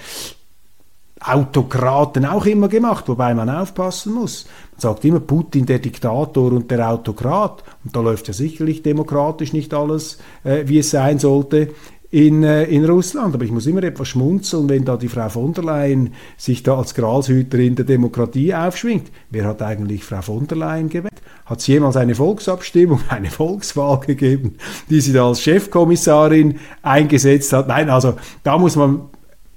Autokraten 1.19 2.25
auch 2.25 2.45
immer 2.45 2.69
gemacht, 2.69 3.07
wobei 3.07 3.33
man 3.33 3.49
aufpassen 3.49 4.13
muss. 4.13 4.45
Man 4.73 4.81
sagt 4.81 5.05
immer 5.05 5.19
Putin 5.19 5.65
der 5.65 5.79
Diktator 5.79 6.51
und 6.51 6.71
der 6.71 6.89
Autokrat 6.89 7.63
und 7.83 7.95
da 7.95 7.99
läuft 7.99 8.27
ja 8.27 8.33
sicherlich 8.33 8.83
demokratisch 8.83 9.51
nicht 9.51 9.73
alles, 9.73 10.19
äh, 10.43 10.63
wie 10.65 10.79
es 10.79 10.91
sein 10.91 11.19
sollte 11.19 11.69
in, 12.11 12.43
äh, 12.43 12.63
in 12.63 12.85
Russland. 12.85 13.35
Aber 13.35 13.43
ich 13.43 13.51
muss 13.51 13.67
immer 13.67 13.83
etwas 13.83 14.07
schmunzeln, 14.07 14.69
wenn 14.69 14.85
da 14.85 14.97
die 14.97 15.09
Frau 15.09 15.29
von 15.29 15.53
der 15.53 15.63
Leyen 15.63 16.13
sich 16.38 16.63
da 16.63 16.77
als 16.77 16.95
Gralshüterin 16.95 17.75
der 17.75 17.85
Demokratie 17.85 18.53
aufschwingt. 18.53 19.11
Wer 19.29 19.45
hat 19.45 19.61
eigentlich 19.61 20.03
Frau 20.03 20.21
von 20.21 20.47
der 20.47 20.57
Leyen 20.57 20.89
gewählt? 20.89 21.13
Hat 21.45 21.59
es 21.59 21.67
jemals 21.67 21.97
eine 21.97 22.15
Volksabstimmung, 22.15 23.01
eine 23.09 23.29
Volkswahl 23.29 23.99
gegeben, 23.99 24.55
die 24.89 25.01
sie 25.01 25.13
da 25.13 25.27
als 25.27 25.41
Chefkommissarin 25.41 26.59
eingesetzt 26.81 27.53
hat? 27.53 27.67
Nein, 27.67 27.89
also 27.89 28.15
da 28.43 28.57
muss 28.57 28.75
man 28.75 29.01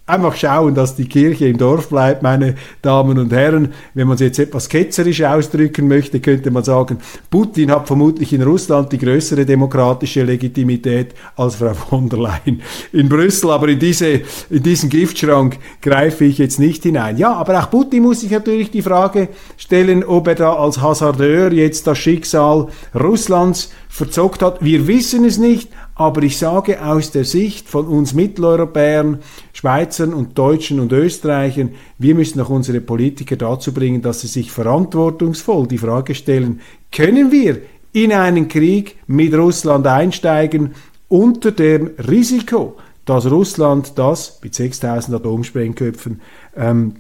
einfach 0.06 0.35
schauen, 0.35 0.75
dass 0.75 0.97
die 0.97 1.06
Kirche 1.06 1.47
im 1.47 1.59
Dorf 1.59 1.88
bleibt, 1.88 2.23
meine 2.23 2.56
Damen 2.82 3.18
und 3.18 3.32
Herren. 3.32 3.73
Wenn 3.94 4.09
man 4.09 4.16
es 4.16 4.21
jetzt 4.21 4.38
etwas 4.38 4.68
ketzerisch 4.68 5.23
ausdrücken 5.23 5.87
möchte, 5.87 6.21
könnte 6.21 6.50
man 6.50 6.64
sagen, 6.64 6.99
Putin 7.30 7.71
hat 7.71 7.87
vermutlich 7.87 8.32
in 8.32 8.42
Russland 8.42 8.92
die 8.92 8.99
größere 8.99 9.47
demokratische 9.47 10.25
Legitimität 10.25 11.14
als 11.37 11.56
Frau 11.56 11.75
von 11.75 12.09
der 12.09 12.18
Leyen 12.18 12.62
in 12.92 13.09
Brüssel. 13.09 13.50
Aber 13.50 13.68
in, 13.68 13.78
diese, 13.78 14.23
in 14.50 14.62
diesen 14.62 14.88
Giftschrank 14.88 15.59
greife 15.80 16.25
ich 16.25 16.38
jetzt 16.38 16.59
nicht 16.59 16.82
hinein. 16.82 17.16
Ja, 17.16 17.35
aber 17.35 17.61
auch 17.61 17.71
Putin 17.71 18.02
muss 18.02 18.21
sich 18.21 18.30
natürlich 18.30 18.71
die 18.71 18.82
Frage 18.82 19.28
stellen, 19.56 20.02
ob 20.04 20.26
er 20.26 20.35
da 20.35 20.54
als 20.54 20.80
Hasardeur 20.80 21.52
jetzt 21.52 21.87
das 21.87 21.99
Schicksal 21.99 22.68
Russlands 22.94 23.71
verzockt 23.88 24.42
hat. 24.42 24.64
Wir 24.64 24.87
wissen 24.88 25.25
es 25.25 25.38
nicht, 25.38 25.68
aber 26.02 26.23
ich 26.23 26.38
sage 26.38 26.85
aus 26.85 27.11
der 27.11 27.25
Sicht 27.25 27.68
von 27.68 27.87
uns 27.87 28.14
Mitteleuropäern, 28.14 29.18
Schweizern 29.52 30.12
und 30.12 30.37
Deutschen 30.37 30.80
und 30.80 30.92
Österreichern, 30.92 31.71
wir 31.99 32.14
müssen 32.14 32.40
auch 32.40 32.50
unsere 32.50 32.80
Politiker 32.80 33.37
dazu 33.37 33.73
bringen, 33.73 34.02
dass 34.02 34.21
sie 34.21 34.26
sich 34.26 34.50
verantwortungsvoll 34.50 35.66
die 35.66 35.78
Frage 35.78 36.14
stellen, 36.14 36.61
können 36.90 37.30
wir 37.30 37.62
in 37.92 38.12
einen 38.12 38.49
Krieg 38.49 38.97
mit 39.06 39.35
Russland 39.35 39.87
einsteigen 39.87 40.75
unter 41.09 41.52
dem 41.52 41.90
Risiko, 42.09 42.76
dass 43.04 43.30
Russland 43.30 43.92
das 43.97 44.40
mit 44.42 44.54
6000 44.54 45.16
Atomsprengköpfen 45.16 46.21
ähm, 46.56 46.97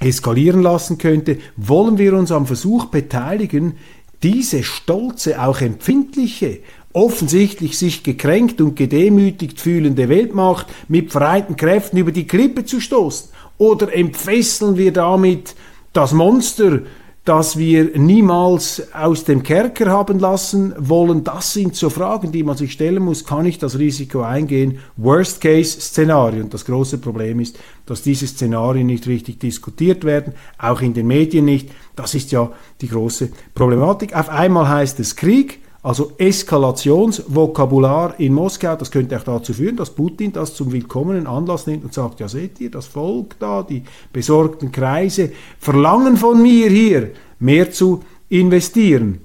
eskalieren 0.00 0.62
lassen 0.62 0.98
könnte, 0.98 1.38
wollen 1.56 1.98
wir 1.98 2.14
uns 2.14 2.32
am 2.32 2.46
Versuch 2.46 2.86
beteiligen, 2.86 3.74
diese 4.22 4.62
stolze, 4.62 5.40
auch 5.42 5.60
empfindliche 5.60 6.60
offensichtlich 6.94 7.76
sich 7.76 8.02
gekränkt 8.02 8.60
und 8.62 8.76
gedemütigt 8.76 9.60
fühlende 9.60 10.08
Weltmacht 10.08 10.68
mit 10.88 11.12
vereinten 11.12 11.56
Kräften 11.56 11.98
über 11.98 12.12
die 12.12 12.26
Klippe 12.26 12.64
zu 12.64 12.80
stoßen? 12.80 13.28
Oder 13.58 13.92
entfesseln 13.92 14.76
wir 14.76 14.92
damit 14.92 15.54
das 15.92 16.12
Monster, 16.12 16.82
das 17.24 17.56
wir 17.56 17.98
niemals 17.98 18.92
aus 18.92 19.24
dem 19.24 19.42
Kerker 19.42 19.90
haben 19.90 20.20
lassen 20.20 20.72
wollen? 20.78 21.24
Das 21.24 21.52
sind 21.52 21.74
so 21.74 21.90
Fragen, 21.90 22.30
die 22.30 22.44
man 22.44 22.56
sich 22.56 22.72
stellen 22.72 23.02
muss. 23.02 23.24
Kann 23.24 23.44
ich 23.44 23.58
das 23.58 23.76
Risiko 23.76 24.22
eingehen? 24.22 24.78
Worst-Case-Szenario. 24.96 26.44
Und 26.44 26.54
das 26.54 26.64
große 26.64 26.98
Problem 26.98 27.40
ist, 27.40 27.58
dass 27.86 28.02
diese 28.02 28.28
Szenarien 28.28 28.86
nicht 28.86 29.08
richtig 29.08 29.40
diskutiert 29.40 30.04
werden, 30.04 30.34
auch 30.58 30.80
in 30.80 30.94
den 30.94 31.08
Medien 31.08 31.44
nicht. 31.44 31.70
Das 31.96 32.14
ist 32.14 32.30
ja 32.30 32.52
die 32.80 32.88
große 32.88 33.30
Problematik. 33.52 34.14
Auf 34.14 34.28
einmal 34.28 34.68
heißt 34.68 35.00
es 35.00 35.16
Krieg, 35.16 35.63
also 35.84 36.12
Eskalationsvokabular 36.16 38.18
in 38.18 38.32
Moskau, 38.32 38.74
das 38.74 38.90
könnte 38.90 39.18
auch 39.18 39.22
dazu 39.22 39.52
führen, 39.52 39.76
dass 39.76 39.90
Putin 39.90 40.32
das 40.32 40.54
zum 40.54 40.72
willkommenen 40.72 41.26
Anlass 41.26 41.66
nimmt 41.66 41.84
und 41.84 41.92
sagt, 41.92 42.20
ja 42.20 42.28
seht 42.28 42.58
ihr, 42.58 42.70
das 42.70 42.86
Volk 42.86 43.38
da, 43.38 43.62
die 43.62 43.82
besorgten 44.10 44.72
Kreise 44.72 45.30
verlangen 45.58 46.16
von 46.16 46.40
mir 46.40 46.70
hier 46.70 47.10
mehr 47.38 47.70
zu 47.70 48.02
investieren. 48.30 49.20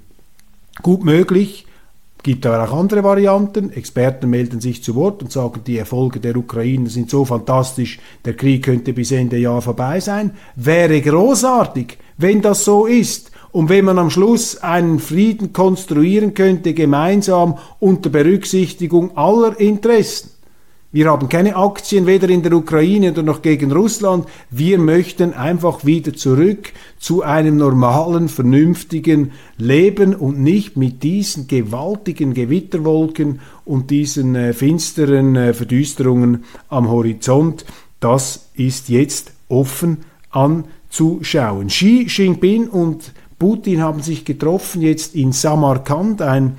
Gut 0.82 1.06
möglich, 1.06 1.66
gibt 2.24 2.46
aber 2.46 2.66
auch 2.66 2.78
andere 2.78 3.06
Varianten. 3.06 3.72
Experten 3.72 4.30
melden 4.30 4.60
sich 4.60 4.84
zu 4.84 4.96
Wort 4.96 5.24
und 5.24 5.32
sagen, 5.32 5.62
die 5.66 5.78
Erfolge 5.78 6.20
der 6.20 6.36
Ukraine 6.36 6.89
sind 6.89 7.10
so 7.10 7.24
fantastisch, 7.24 8.00
der 8.25 8.36
Krieg 8.36 8.66
könnte 8.66 8.92
bis 8.92 9.13
Ende 9.13 9.38
Jahr 9.38 9.62
vorbei 9.62 10.01
sein. 10.01 10.32
Wäre 10.58 11.00
großartig, 11.00 11.98
wenn 12.18 12.42
das 12.42 12.66
so 12.66 12.86
ist. 12.86 13.28
Und 13.51 13.70
wenn 13.70 13.86
man 13.86 13.98
am 13.98 14.10
Schluss 14.10 14.58
einen 14.58 15.00
Frieden 15.00 15.53
konstruieren 15.53 16.34
könnte, 16.34 16.74
gemeinsam 16.74 17.58
unter 17.79 18.10
Berücksichtigung 18.10 19.18
aller 19.18 19.60
Interessen. 19.60 20.32
Wir 20.91 21.12
haben 21.12 21.29
keine 21.29 21.56
Aktien 21.56 22.08
weder 22.08 22.29
in 22.29 22.41
der 22.41 22.53
Ukraine 22.53 23.12
noch 23.12 23.44
gegen 23.44 23.72
Russland. 23.72 24.25
Wir 24.50 24.79
möchten 24.79 25.34
einfach 25.34 25.86
wieder 25.86 26.15
zurück 26.15 26.74
zu 26.98 27.22
einem 27.22 27.58
normalen, 27.58 28.27
vernünftigen 28.27 29.32
Leben 29.58 30.15
und 30.15 30.39
nicht 30.39 30.77
mit 30.77 31.03
diesen 31.03 31.48
gewaltigen 31.48 32.34
Gewitterwolken 32.34 33.39
und 33.65 33.91
diesen 33.91 34.34
äh, 34.34 34.53
finsteren 34.53 35.36
äh, 35.36 35.53
Verdüsterungen 35.53 36.46
am 36.70 36.89
Horizont. 36.89 37.65
Das 38.00 38.50
ist 38.56 38.89
jetzt 38.89 39.32
offen 39.48 39.98
anzuschauen. 40.32 41.68
Xi 41.68 42.08
Jinping 42.10 42.68
und 42.68 43.13
Putin 43.39 43.81
haben 43.81 44.01
sich 44.01 44.25
getroffen 44.25 44.81
jetzt 44.81 45.15
in 45.15 45.31
Samarkand, 45.31 46.22
ein 46.22 46.58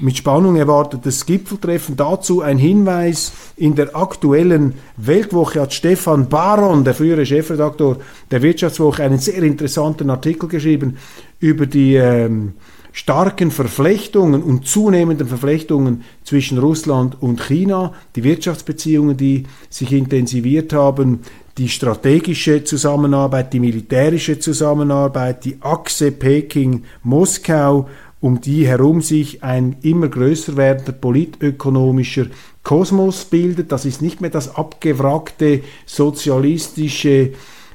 mit 0.00 0.16
Spannung 0.16 0.56
erwartetes 0.56 1.24
Gipfeltreffen. 1.24 1.96
Dazu 1.96 2.42
ein 2.42 2.58
Hinweis. 2.58 3.32
In 3.56 3.74
der 3.74 3.96
aktuellen 3.96 4.74
Weltwoche 4.96 5.62
hat 5.62 5.72
Stefan 5.72 6.28
Baron, 6.28 6.84
der 6.84 6.94
frühere 6.94 7.24
Chefredaktor 7.24 7.98
der 8.30 8.42
Wirtschaftswoche, 8.42 9.04
einen 9.04 9.18
sehr 9.18 9.42
interessanten 9.42 10.10
Artikel 10.10 10.48
geschrieben 10.48 10.98
über 11.40 11.66
die 11.66 11.94
ähm, 11.94 12.54
starken 12.92 13.50
Verflechtungen 13.50 14.42
und 14.42 14.66
zunehmenden 14.66 15.28
Verflechtungen 15.28 16.02
zwischen 16.24 16.58
Russland 16.58 17.20
und 17.20 17.40
China, 17.40 17.92
die 18.16 18.24
Wirtschaftsbeziehungen, 18.24 19.16
die 19.16 19.44
sich 19.68 19.92
intensiviert 19.92 20.72
haben, 20.72 21.20
die 21.58 21.68
strategische 21.68 22.64
Zusammenarbeit, 22.64 23.52
die 23.52 23.60
militärische 23.60 24.38
Zusammenarbeit, 24.38 25.44
die 25.44 25.58
Achse 25.60 26.12
Peking-Moskau, 26.12 27.88
um 28.20 28.40
die 28.40 28.66
herum 28.66 29.00
sich 29.00 29.42
ein 29.42 29.76
immer 29.82 30.08
größer 30.08 30.56
werdender 30.56 30.92
politökonomischer 30.92 32.26
Kosmos 32.62 33.24
bildet. 33.26 33.72
Das 33.72 33.84
ist 33.84 34.02
nicht 34.02 34.20
mehr 34.20 34.30
das 34.30 34.54
abgewrackte 34.56 35.62
sozialistische 35.86 37.32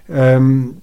ähm, 0.09 0.81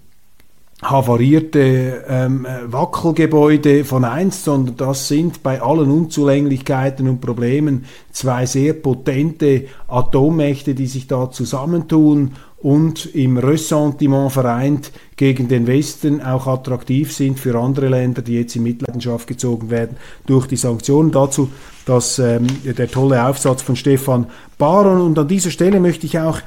havarierte 0.81 2.05
ähm, 2.09 2.47
Wackelgebäude 2.67 3.85
von 3.85 4.05
einst, 4.05 4.45
sondern 4.45 4.77
das 4.77 5.09
sind 5.09 5.43
bei 5.43 5.61
allen 5.61 5.91
Unzulänglichkeiten 5.91 7.09
und 7.09 7.21
Problemen 7.21 7.85
zwei 8.13 8.47
sehr 8.47 8.75
potente 8.75 9.67
Atommächte, 9.89 10.75
die 10.75 10.87
sich 10.87 11.09
da 11.09 11.31
zusammentun 11.31 12.33
und 12.61 13.15
im 13.15 13.39
Ressentiment 13.39 14.33
vereint 14.33 14.91
gegen 15.17 15.49
den 15.49 15.67
Westen 15.67 16.21
auch 16.21 16.47
attraktiv 16.47 17.13
sind 17.13 17.39
für 17.39 17.59
andere 17.59 17.89
Länder, 17.89 18.23
die 18.23 18.35
jetzt 18.35 18.57
in 18.57 18.65
Mitleidenschaft 18.65 19.29
gezogen 19.29 19.71
werden 19.71 19.97
durch 20.27 20.47
die 20.47 20.57
Sanktionen. 20.57 21.13
Dazu 21.13 21.51
das, 21.85 22.19
ähm, 22.19 22.47
der 22.65 22.91
tolle 22.91 23.25
Aufsatz 23.25 23.63
von 23.63 23.77
Stefan 23.77 24.27
Baron. 24.59 25.01
Und 25.01 25.19
an 25.19 25.29
dieser 25.29 25.51
Stelle 25.51 25.81
möchte 25.81 26.07
ich 26.07 26.19
auch 26.19 26.41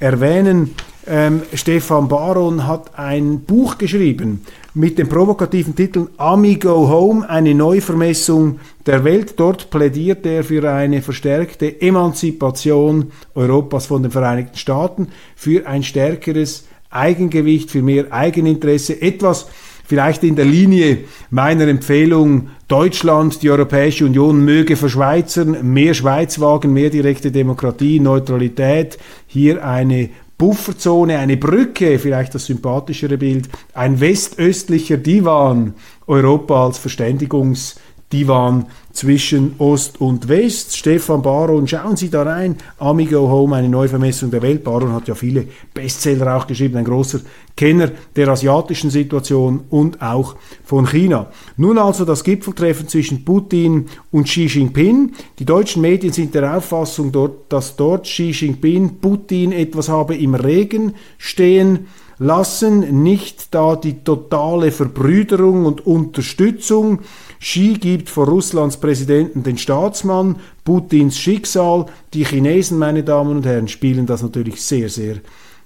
erwähnen, 0.00 0.74
ähm, 1.08 1.42
Stefan 1.54 2.08
Baron 2.08 2.66
hat 2.66 2.98
ein 2.98 3.40
Buch 3.40 3.78
geschrieben 3.78 4.44
mit 4.74 4.98
dem 4.98 5.08
provokativen 5.08 5.74
Titel 5.74 6.08
Amigo 6.16 6.88
Home, 6.88 7.28
eine 7.28 7.54
Neuvermessung 7.54 8.60
der 8.86 9.04
Welt. 9.04 9.34
Dort 9.36 9.70
plädiert 9.70 10.24
er 10.26 10.44
für 10.44 10.70
eine 10.70 11.02
verstärkte 11.02 11.80
Emanzipation 11.80 13.10
Europas 13.34 13.86
von 13.86 14.02
den 14.02 14.12
Vereinigten 14.12 14.56
Staaten, 14.56 15.08
für 15.34 15.66
ein 15.66 15.82
stärkeres 15.82 16.66
Eigengewicht, 16.90 17.70
für 17.70 17.82
mehr 17.82 18.12
Eigeninteresse, 18.12 19.00
etwas 19.02 19.48
vielleicht 19.84 20.22
in 20.22 20.36
der 20.36 20.44
Linie 20.44 20.98
meiner 21.30 21.66
Empfehlung, 21.66 22.50
Deutschland, 22.68 23.42
die 23.42 23.50
Europäische 23.50 24.04
Union 24.04 24.44
möge 24.44 24.76
verschweizern, 24.76 25.72
mehr 25.72 25.94
Schweiz 25.94 26.38
wagen, 26.38 26.74
mehr 26.74 26.90
direkte 26.90 27.32
Demokratie, 27.32 27.98
Neutralität, 27.98 28.98
hier 29.26 29.66
eine 29.66 30.10
Bufferzone, 30.38 31.18
eine 31.18 31.36
Brücke, 31.36 31.98
vielleicht 31.98 32.34
das 32.34 32.46
sympathischere 32.46 33.18
Bild, 33.18 33.48
ein 33.74 33.98
westöstlicher 33.98 34.96
Divan, 34.96 35.74
Europa 36.06 36.64
als 36.64 36.78
Verständigungsdivan 38.08 38.66
zwischen 38.92 39.54
Ost 39.58 40.00
und 40.00 40.28
West. 40.28 40.76
Stefan 40.76 41.22
Baron, 41.22 41.68
schauen 41.68 41.96
Sie 41.96 42.10
da 42.10 42.22
rein. 42.22 42.56
Amigo 42.78 43.28
Home, 43.28 43.56
eine 43.56 43.68
Neuvermessung 43.68 44.30
der 44.30 44.42
Welt. 44.42 44.64
Baron 44.64 44.92
hat 44.92 45.06
ja 45.08 45.14
viele 45.14 45.46
Bestseller 45.72 46.36
auch 46.36 46.46
geschrieben, 46.46 46.78
ein 46.78 46.84
großer 46.84 47.20
Kenner 47.56 47.90
der 48.16 48.28
asiatischen 48.28 48.90
Situation 48.90 49.60
und 49.70 50.00
auch 50.02 50.36
von 50.64 50.86
China. 50.86 51.30
Nun 51.56 51.78
also 51.78 52.04
das 52.04 52.24
Gipfeltreffen 52.24 52.88
zwischen 52.88 53.24
Putin 53.24 53.86
und 54.10 54.24
Xi 54.24 54.46
Jinping. 54.46 55.12
Die 55.38 55.44
deutschen 55.44 55.82
Medien 55.82 56.12
sind 56.12 56.34
der 56.34 56.56
Auffassung, 56.56 57.12
dass 57.48 57.76
dort 57.76 58.04
Xi 58.04 58.30
Jinping 58.30 59.00
Putin 59.00 59.52
etwas 59.52 59.88
habe 59.88 60.16
im 60.16 60.34
Regen 60.34 60.94
stehen 61.18 61.86
lassen, 62.18 63.02
nicht 63.02 63.54
da 63.54 63.76
die 63.76 64.02
totale 64.04 64.70
Verbrüderung 64.72 65.66
und 65.66 65.86
Unterstützung. 65.86 67.00
Xi 67.40 67.74
gibt 67.74 68.10
vor 68.10 68.26
Russlands 68.26 68.78
Präsidenten 68.78 69.42
den 69.42 69.58
Staatsmann, 69.58 70.36
Putins 70.64 71.18
Schicksal. 71.18 71.86
Die 72.14 72.24
Chinesen, 72.24 72.78
meine 72.78 73.04
Damen 73.04 73.36
und 73.36 73.46
Herren, 73.46 73.68
spielen 73.68 74.06
das 74.06 74.22
natürlich 74.22 74.60
sehr, 74.62 74.88
sehr 74.88 75.16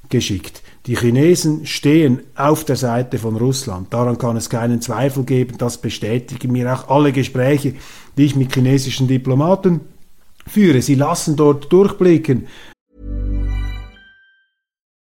geschickt. 0.08 0.62
Die 0.86 0.96
Chinesen 0.96 1.64
stehen 1.64 2.20
auf 2.34 2.64
der 2.64 2.76
Seite 2.76 3.18
von 3.18 3.36
Russland. 3.36 3.92
Daran 3.94 4.18
kann 4.18 4.36
es 4.36 4.50
keinen 4.50 4.80
Zweifel 4.80 5.24
geben. 5.24 5.56
Das 5.56 5.78
bestätigen 5.78 6.52
mir 6.52 6.72
auch 6.74 6.88
alle 6.88 7.12
Gespräche, 7.12 7.74
die 8.16 8.24
ich 8.24 8.36
mit 8.36 8.52
chinesischen 8.52 9.06
Diplomaten 9.06 9.80
führe. 10.46 10.82
Sie 10.82 10.96
lassen 10.96 11.36
dort 11.36 11.72
durchblicken. 11.72 12.46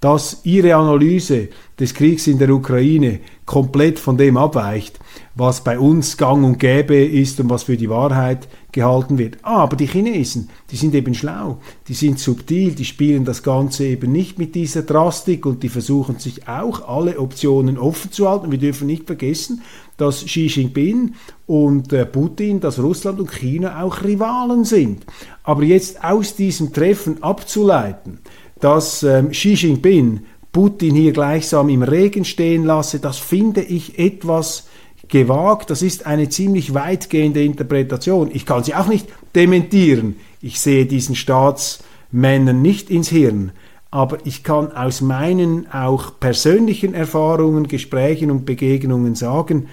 Dass 0.00 0.40
Ihre 0.44 0.74
Analyse 0.74 1.48
des 1.78 1.94
Kriegs 1.94 2.26
in 2.26 2.38
der 2.38 2.50
Ukraine 2.50 3.20
komplett 3.44 3.98
von 3.98 4.16
dem 4.16 4.36
abweicht, 4.36 4.98
was 5.34 5.62
bei 5.62 5.78
uns 5.78 6.16
gang 6.16 6.44
und 6.44 6.58
gäbe 6.58 6.96
ist 6.96 7.38
und 7.40 7.50
was 7.50 7.64
für 7.64 7.76
die 7.76 7.90
Wahrheit 7.90 8.48
gehalten 8.72 9.18
wird. 9.18 9.38
Aber 9.42 9.76
die 9.76 9.86
Chinesen, 9.86 10.50
die 10.70 10.76
sind 10.76 10.94
eben 10.94 11.14
schlau, 11.14 11.58
die 11.88 11.94
sind 11.94 12.18
subtil, 12.18 12.74
die 12.74 12.84
spielen 12.84 13.24
das 13.24 13.42
Ganze 13.42 13.84
eben 13.84 14.12
nicht 14.12 14.38
mit 14.38 14.54
dieser 14.54 14.82
Drastik 14.82 15.46
und 15.46 15.62
die 15.62 15.68
versuchen 15.68 16.18
sich 16.18 16.48
auch 16.48 16.88
alle 16.88 17.18
Optionen 17.18 17.78
offen 17.78 18.10
zu 18.10 18.28
halten. 18.28 18.50
Wir 18.50 18.58
dürfen 18.58 18.86
nicht 18.86 19.06
vergessen, 19.06 19.62
dass 19.96 20.24
Xi 20.24 20.46
Jinping 20.46 21.14
und 21.46 21.92
äh, 21.92 22.04
Putin, 22.04 22.60
dass 22.60 22.78
Russland 22.78 23.20
und 23.20 23.32
China 23.32 23.82
auch 23.82 24.02
Rivalen 24.02 24.64
sind. 24.64 25.06
Aber 25.42 25.62
jetzt 25.62 26.02
aus 26.02 26.34
diesem 26.34 26.72
Treffen 26.72 27.22
abzuleiten, 27.22 28.18
dass 28.60 29.02
ähm, 29.02 29.30
Xi 29.30 29.54
Jinping 29.54 30.20
Putin 30.52 30.94
hier 30.94 31.12
gleichsam 31.12 31.68
im 31.68 31.82
Regen 31.82 32.24
stehen 32.24 32.64
lasse, 32.64 32.98
das 32.98 33.18
finde 33.18 33.60
ich 33.60 33.98
etwas 33.98 34.68
gewagt. 35.08 35.70
Das 35.70 35.82
ist 35.82 36.06
eine 36.06 36.28
ziemlich 36.28 36.74
weitgehende 36.74 37.44
Interpretation. 37.44 38.30
Ich 38.32 38.46
kann 38.46 38.64
sie 38.64 38.74
auch 38.74 38.86
nicht 38.86 39.06
dementieren. 39.34 40.16
Ich 40.40 40.60
sehe 40.60 40.86
diesen 40.86 41.14
Staatsmännern 41.14 42.62
nicht 42.62 42.90
ins 42.90 43.08
Hirn. 43.10 43.52
Aber 43.90 44.18
ich 44.24 44.42
kann 44.42 44.72
aus 44.72 45.00
meinen 45.00 45.70
auch 45.70 46.18
persönlichen 46.18 46.94
Erfahrungen, 46.94 47.68
Gesprächen 47.68 48.30
und 48.30 48.44
Begegnungen 48.44 49.14
sagen, 49.14 49.68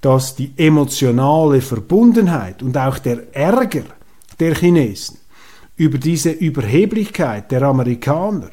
dass 0.00 0.34
die 0.34 0.52
emotionale 0.56 1.60
Verbundenheit 1.60 2.62
und 2.62 2.76
auch 2.76 2.98
der 2.98 3.34
Ärger 3.34 3.84
der 4.40 4.54
Chinesen 4.54 5.18
über 5.76 5.98
diese 5.98 6.30
Überheblichkeit 6.30 7.50
der 7.50 7.62
Amerikaner 7.62 8.50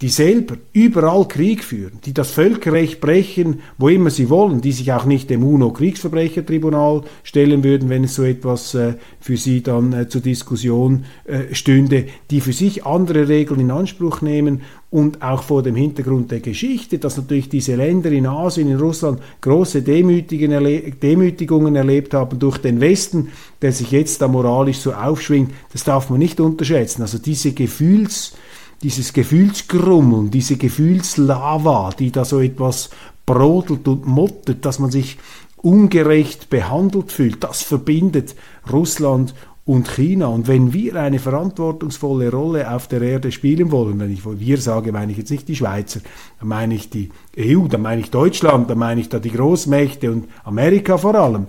die 0.00 0.08
selber 0.08 0.56
überall 0.72 1.26
Krieg 1.28 1.62
führen, 1.62 2.00
die 2.04 2.12
das 2.12 2.32
Völkerrecht 2.32 3.00
brechen, 3.00 3.60
wo 3.78 3.88
immer 3.88 4.10
sie 4.10 4.28
wollen, 4.28 4.60
die 4.60 4.72
sich 4.72 4.92
auch 4.92 5.04
nicht 5.04 5.30
dem 5.30 5.44
UNO-Kriegsverbrechertribunal 5.44 7.02
stellen 7.22 7.62
würden, 7.62 7.88
wenn 7.88 8.04
es 8.04 8.16
so 8.16 8.24
etwas 8.24 8.74
äh, 8.74 8.94
für 9.20 9.36
sie 9.36 9.62
dann 9.62 9.92
äh, 9.92 10.08
zur 10.08 10.20
Diskussion 10.20 11.04
äh, 11.24 11.54
stünde, 11.54 12.06
die 12.30 12.40
für 12.40 12.52
sich 12.52 12.84
andere 12.84 13.28
Regeln 13.28 13.60
in 13.60 13.70
Anspruch 13.70 14.20
nehmen 14.20 14.62
und 14.90 15.22
auch 15.22 15.44
vor 15.44 15.62
dem 15.62 15.76
Hintergrund 15.76 16.30
der 16.32 16.40
Geschichte, 16.40 16.98
dass 16.98 17.16
natürlich 17.16 17.48
diese 17.48 17.76
Länder 17.76 18.10
in 18.10 18.26
Asien, 18.26 18.70
in 18.70 18.78
Russland 18.78 19.20
große 19.40 19.82
Demütigungen 19.82 21.76
erlebt 21.76 22.14
haben 22.14 22.38
durch 22.38 22.58
den 22.58 22.80
Westen, 22.80 23.28
der 23.62 23.72
sich 23.72 23.92
jetzt 23.92 24.20
da 24.22 24.28
moralisch 24.28 24.78
so 24.78 24.92
aufschwingt, 24.92 25.52
das 25.72 25.84
darf 25.84 26.10
man 26.10 26.18
nicht 26.18 26.40
unterschätzen. 26.40 27.02
Also 27.02 27.18
diese 27.18 27.52
Gefühls 27.52 28.34
dieses 28.84 29.14
Gefühlsgrummeln, 29.14 30.30
diese 30.30 30.58
Gefühlslava, 30.58 31.90
die 31.98 32.12
da 32.12 32.26
so 32.26 32.40
etwas 32.40 32.90
brodelt 33.24 33.88
und 33.88 34.06
mottet, 34.06 34.66
dass 34.66 34.78
man 34.78 34.90
sich 34.90 35.16
ungerecht 35.56 36.50
behandelt 36.50 37.10
fühlt, 37.10 37.42
das 37.42 37.62
verbindet 37.62 38.36
Russland 38.70 39.34
und 39.64 39.88
China. 39.88 40.26
Und 40.26 40.48
wenn 40.48 40.74
wir 40.74 40.96
eine 40.96 41.18
verantwortungsvolle 41.18 42.30
Rolle 42.30 42.70
auf 42.70 42.86
der 42.86 43.00
Erde 43.00 43.32
spielen 43.32 43.72
wollen, 43.72 43.98
wenn 43.98 44.12
ich 44.12 44.20
wir 44.26 44.58
sage, 44.58 44.92
meine 44.92 45.12
ich 45.12 45.18
jetzt 45.18 45.30
nicht 45.30 45.48
die 45.48 45.56
Schweizer, 45.56 46.00
dann 46.38 46.48
meine 46.48 46.74
ich 46.74 46.90
die 46.90 47.08
EU, 47.38 47.66
dann 47.68 47.80
meine 47.80 48.02
ich 48.02 48.10
Deutschland, 48.10 48.68
dann 48.68 48.78
meine 48.78 49.00
ich 49.00 49.08
da 49.08 49.18
die 49.18 49.30
Großmächte 49.30 50.12
und 50.12 50.28
Amerika 50.44 50.98
vor 50.98 51.14
allem, 51.14 51.46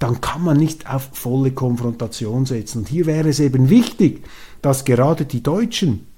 dann 0.00 0.20
kann 0.20 0.42
man 0.42 0.56
nicht 0.56 0.92
auf 0.92 1.10
volle 1.12 1.52
Konfrontation 1.52 2.44
setzen. 2.44 2.78
Und 2.78 2.88
hier 2.88 3.06
wäre 3.06 3.28
es 3.28 3.38
eben 3.38 3.70
wichtig, 3.70 4.24
dass 4.62 4.84
gerade 4.84 5.26
die 5.26 5.44
Deutschen 5.44 6.08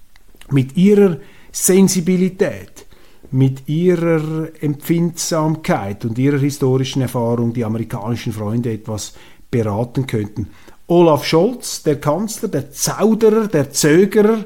mit 0.50 0.76
ihrer 0.76 1.18
Sensibilität, 1.52 2.86
mit 3.30 3.68
ihrer 3.68 4.48
Empfindsamkeit 4.60 6.04
und 6.04 6.18
ihrer 6.18 6.38
historischen 6.38 7.02
Erfahrung 7.02 7.52
die 7.52 7.64
amerikanischen 7.64 8.32
Freunde 8.32 8.72
etwas 8.72 9.14
beraten 9.50 10.06
könnten. 10.06 10.48
Olaf 10.86 11.24
Scholz, 11.24 11.82
der 11.82 12.00
Kanzler, 12.00 12.48
der 12.48 12.70
Zauderer, 12.70 13.46
der 13.48 13.70
Zögerer, 13.70 14.44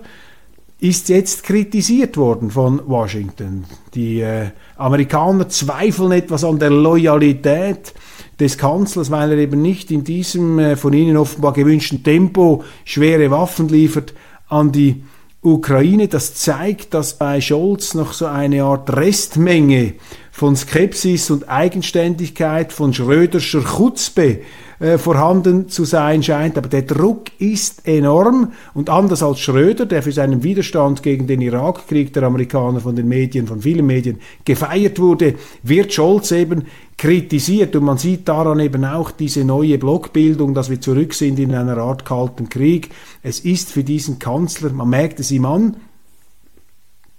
ist 0.80 1.08
jetzt 1.08 1.42
kritisiert 1.42 2.16
worden 2.16 2.50
von 2.50 2.80
Washington. 2.86 3.64
Die 3.94 4.20
äh, 4.20 4.50
Amerikaner 4.76 5.48
zweifeln 5.48 6.12
etwas 6.12 6.44
an 6.44 6.60
der 6.60 6.70
Loyalität 6.70 7.94
des 8.38 8.56
Kanzlers, 8.56 9.10
weil 9.10 9.32
er 9.32 9.38
eben 9.38 9.60
nicht 9.60 9.90
in 9.90 10.04
diesem 10.04 10.60
äh, 10.60 10.76
von 10.76 10.92
ihnen 10.92 11.16
offenbar 11.16 11.52
gewünschten 11.52 12.04
Tempo 12.04 12.62
schwere 12.84 13.30
Waffen 13.32 13.68
liefert 13.68 14.14
an 14.48 14.70
die 14.70 15.02
Ukraine, 15.42 16.08
das 16.08 16.34
zeigt, 16.34 16.94
dass 16.94 17.14
bei 17.14 17.40
Scholz 17.40 17.94
noch 17.94 18.12
so 18.12 18.26
eine 18.26 18.64
Art 18.64 18.94
Restmenge 18.94 19.94
von 20.32 20.56
Skepsis 20.56 21.30
und 21.30 21.48
Eigenständigkeit, 21.48 22.72
von 22.72 22.92
Schröderscher 22.92 23.64
Chutzpe 23.64 24.40
äh, 24.80 24.96
vorhanden 24.96 25.68
zu 25.68 25.84
sein 25.84 26.22
scheint. 26.22 26.56
Aber 26.56 26.68
der 26.68 26.82
Druck 26.82 27.30
ist 27.38 27.86
enorm 27.86 28.52
und 28.74 28.90
anders 28.90 29.22
als 29.22 29.40
Schröder, 29.40 29.86
der 29.86 30.02
für 30.02 30.12
seinen 30.12 30.42
Widerstand 30.42 31.02
gegen 31.02 31.26
den 31.26 31.40
Irakkrieg 31.40 32.12
der 32.12 32.22
Amerikaner 32.22 32.80
von 32.80 32.94
den 32.94 33.08
Medien, 33.08 33.46
von 33.46 33.60
vielen 33.60 33.86
Medien 33.86 34.20
gefeiert 34.44 35.00
wurde, 35.00 35.34
wird 35.62 35.92
Scholz 35.92 36.30
eben 36.30 36.64
kritisiert 36.96 37.74
und 37.76 37.84
man 37.84 37.98
sieht 37.98 38.28
daran 38.28 38.60
eben 38.60 38.84
auch 38.84 39.10
diese 39.10 39.44
neue 39.44 39.78
Blockbildung, 39.78 40.54
dass 40.54 40.70
wir 40.70 40.80
zurück 40.80 41.14
sind 41.14 41.38
in 41.38 41.54
einer 41.54 41.78
Art 41.78 42.04
kalten 42.04 42.48
Krieg. 42.48 42.90
Es 43.22 43.40
ist 43.40 43.70
für 43.70 43.84
diesen 43.84 44.18
Kanzler, 44.18 44.70
man 44.70 44.90
merkt 44.90 45.20
es 45.20 45.30
ihm 45.30 45.44
an, 45.44 45.76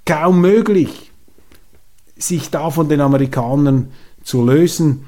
kaum 0.06 0.42
möglich, 0.42 1.12
sich 2.18 2.50
da 2.50 2.70
von 2.70 2.90
den 2.90 3.02
Amerikanern 3.02 3.90
zu 4.24 4.46
lösen. 4.46 5.06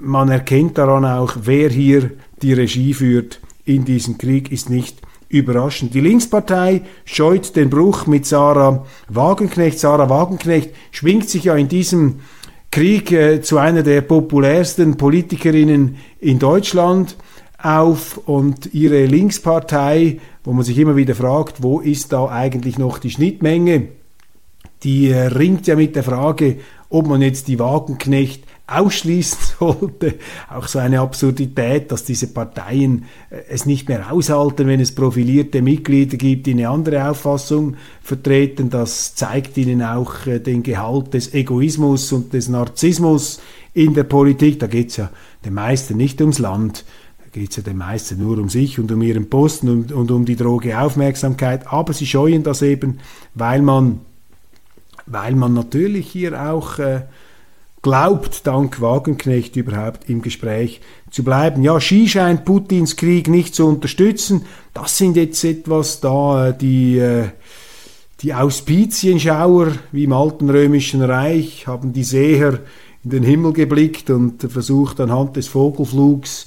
Man 0.00 0.28
erkennt 0.28 0.78
daran 0.78 1.04
auch, 1.04 1.34
wer 1.42 1.70
hier 1.70 2.10
die 2.40 2.52
Regie 2.52 2.94
führt 2.94 3.40
in 3.64 3.84
diesem 3.84 4.16
Krieg, 4.16 4.52
ist 4.52 4.70
nicht 4.70 5.00
überraschend. 5.28 5.94
Die 5.94 6.00
Linkspartei 6.00 6.82
scheut 7.04 7.56
den 7.56 7.68
Bruch 7.68 8.06
mit 8.06 8.24
Sarah 8.24 8.86
Wagenknecht. 9.08 9.78
Sarah 9.78 10.08
Wagenknecht 10.08 10.70
schwingt 10.90 11.28
sich 11.28 11.44
ja 11.44 11.56
in 11.56 11.68
diesem 11.68 12.20
Krieg 12.70 13.12
äh, 13.12 13.40
zu 13.42 13.58
einer 13.58 13.82
der 13.82 14.02
populärsten 14.02 14.96
Politikerinnen 14.96 15.96
in 16.20 16.38
Deutschland 16.38 17.16
auf 17.60 18.18
und 18.26 18.72
ihre 18.72 19.04
Linkspartei, 19.06 20.20
wo 20.44 20.52
man 20.52 20.64
sich 20.64 20.78
immer 20.78 20.96
wieder 20.96 21.14
fragt, 21.14 21.62
wo 21.62 21.80
ist 21.80 22.12
da 22.12 22.28
eigentlich 22.28 22.78
noch 22.78 22.98
die 22.98 23.10
Schnittmenge, 23.10 23.88
die 24.84 25.10
äh, 25.10 25.26
ringt 25.26 25.66
ja 25.66 25.74
mit 25.76 25.96
der 25.96 26.04
Frage, 26.04 26.58
ob 26.88 27.08
man 27.08 27.20
jetzt 27.20 27.48
die 27.48 27.58
Wagenknecht 27.58 28.44
ausschließen 28.68 29.38
sollte. 29.58 30.14
Auch 30.50 30.68
so 30.68 30.78
eine 30.78 31.00
Absurdität, 31.00 31.90
dass 31.90 32.04
diese 32.04 32.28
Parteien 32.28 33.06
äh, 33.30 33.40
es 33.48 33.66
nicht 33.66 33.88
mehr 33.88 34.12
aushalten, 34.12 34.66
wenn 34.66 34.80
es 34.80 34.94
profilierte 34.94 35.62
Mitglieder 35.62 36.16
gibt, 36.16 36.46
die 36.46 36.52
eine 36.52 36.68
andere 36.68 37.08
Auffassung 37.08 37.76
vertreten. 38.02 38.70
Das 38.70 39.14
zeigt 39.14 39.56
ihnen 39.56 39.82
auch 39.82 40.26
äh, 40.26 40.38
den 40.38 40.62
Gehalt 40.62 41.14
des 41.14 41.34
Egoismus 41.34 42.12
und 42.12 42.32
des 42.32 42.48
Narzissmus 42.48 43.40
in 43.74 43.94
der 43.94 44.04
Politik. 44.04 44.60
Da 44.60 44.66
geht 44.66 44.90
es 44.90 44.96
ja 44.98 45.10
den 45.44 45.54
meisten 45.54 45.96
nicht 45.96 46.20
ums 46.20 46.38
Land. 46.38 46.84
Da 47.24 47.30
geht 47.40 47.50
es 47.50 47.56
ja 47.56 47.62
den 47.62 47.78
meisten 47.78 48.18
nur 48.18 48.38
um 48.38 48.50
sich 48.50 48.78
und 48.78 48.92
um 48.92 49.00
ihren 49.02 49.30
Posten 49.30 49.68
und, 49.68 49.92
und 49.92 50.10
um 50.10 50.24
die 50.24 50.36
droge 50.36 50.78
Aufmerksamkeit. 50.78 51.72
Aber 51.72 51.94
sie 51.94 52.06
scheuen 52.06 52.42
das 52.42 52.60
eben, 52.60 52.98
weil 53.34 53.62
man, 53.62 54.00
weil 55.06 55.34
man 55.34 55.54
natürlich 55.54 56.06
hier 56.10 56.50
auch 56.50 56.78
äh, 56.78 57.02
glaubt, 57.88 58.46
dank 58.46 58.82
Wagenknecht 58.82 59.56
überhaupt 59.56 60.10
im 60.10 60.20
Gespräch 60.20 60.82
zu 61.10 61.24
bleiben. 61.24 61.62
Ja, 61.62 61.78
Xi 61.78 62.06
scheint 62.06 62.44
Putins 62.44 62.96
Krieg 62.96 63.28
nicht 63.28 63.54
zu 63.54 63.66
unterstützen. 63.66 64.44
Das 64.74 64.98
sind 64.98 65.16
jetzt 65.16 65.42
etwas 65.42 65.98
da, 66.00 66.48
äh, 66.48 66.54
die, 66.58 66.98
äh, 66.98 67.28
die 68.20 68.34
Auspizienschauer, 68.34 69.68
wie 69.90 70.04
im 70.04 70.12
alten 70.12 70.50
römischen 70.50 71.00
Reich, 71.00 71.66
haben 71.66 71.94
die 71.94 72.04
Seher 72.04 72.58
in 73.04 73.10
den 73.10 73.22
Himmel 73.22 73.54
geblickt 73.54 74.10
und 74.10 74.42
versucht 74.42 75.00
anhand 75.00 75.36
des 75.36 75.48
Vogelflugs 75.48 76.44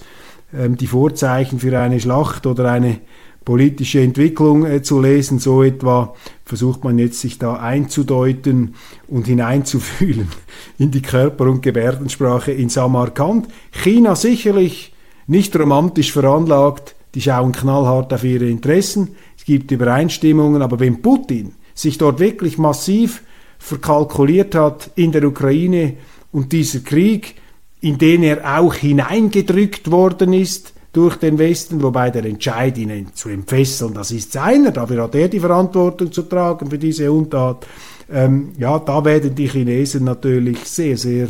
ähm, 0.53 0.77
die 0.77 0.85
Vorzeichen 0.85 1.59
für 1.59 1.79
eine 1.79 1.99
Schlacht 1.99 2.45
oder 2.45 2.71
eine 2.71 2.99
politische 3.45 4.01
Entwicklung 4.01 4.65
äh, 4.65 4.81
zu 4.81 5.01
lesen. 5.01 5.39
So 5.39 5.63
etwa 5.63 6.15
versucht 6.45 6.83
man 6.83 6.99
jetzt 6.99 7.19
sich 7.19 7.37
da 7.39 7.55
einzudeuten 7.55 8.75
und 9.07 9.27
hineinzufühlen 9.27 10.27
in 10.77 10.91
die 10.91 11.01
Körper- 11.01 11.49
und 11.49 11.61
Gebärdensprache 11.61 12.51
in 12.51 12.69
Samarkand. 12.69 13.47
China 13.71 14.15
sicherlich 14.15 14.93
nicht 15.27 15.55
romantisch 15.57 16.11
veranlagt, 16.11 16.95
die 17.15 17.21
schauen 17.21 17.51
knallhart 17.51 18.13
auf 18.13 18.23
ihre 18.23 18.47
Interessen. 18.47 19.15
Es 19.37 19.45
gibt 19.45 19.71
Übereinstimmungen, 19.71 20.61
aber 20.61 20.79
wenn 20.79 21.01
Putin 21.01 21.53
sich 21.73 21.97
dort 21.97 22.19
wirklich 22.19 22.57
massiv 22.57 23.23
verkalkuliert 23.57 24.55
hat 24.55 24.91
in 24.95 25.11
der 25.11 25.23
Ukraine 25.23 25.93
und 26.31 26.51
dieser 26.51 26.79
Krieg, 26.79 27.35
in 27.79 27.97
den 27.97 28.23
er 28.23 28.59
auch 28.59 28.75
hineingedrückt 28.75 29.89
worden 29.91 30.33
ist, 30.33 30.73
durch 30.93 31.15
den 31.15 31.37
Westen, 31.37 31.81
wobei 31.81 32.09
der 32.09 32.25
Entscheid, 32.25 32.77
ihn 32.77 33.07
zu 33.13 33.29
entfesseln, 33.29 33.93
das 33.93 34.11
ist 34.11 34.33
seiner, 34.33 34.71
dafür 34.71 35.03
hat 35.03 35.15
er 35.15 35.29
die 35.29 35.39
Verantwortung 35.39 36.11
zu 36.11 36.23
tragen 36.23 36.69
für 36.69 36.77
diese 36.77 37.11
Untat. 37.11 37.65
Ähm, 38.11 38.51
ja, 38.57 38.77
da 38.79 39.03
werden 39.05 39.33
die 39.33 39.47
Chinesen 39.47 40.03
natürlich 40.03 40.59
sehr, 40.65 40.97
sehr 40.97 41.29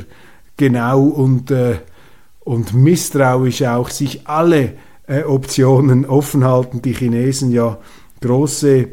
genau 0.58 1.04
und, 1.04 1.52
äh, 1.52 1.76
und 2.40 2.74
misstrauisch 2.74 3.62
auch 3.64 3.90
sich 3.90 4.28
alle 4.28 4.74
äh, 5.08 5.24
Optionen 5.24 6.06
offen 6.06 6.44
halten. 6.44 6.82
Die 6.82 6.94
Chinesen 6.94 7.52
ja 7.52 7.78
große 8.22 8.88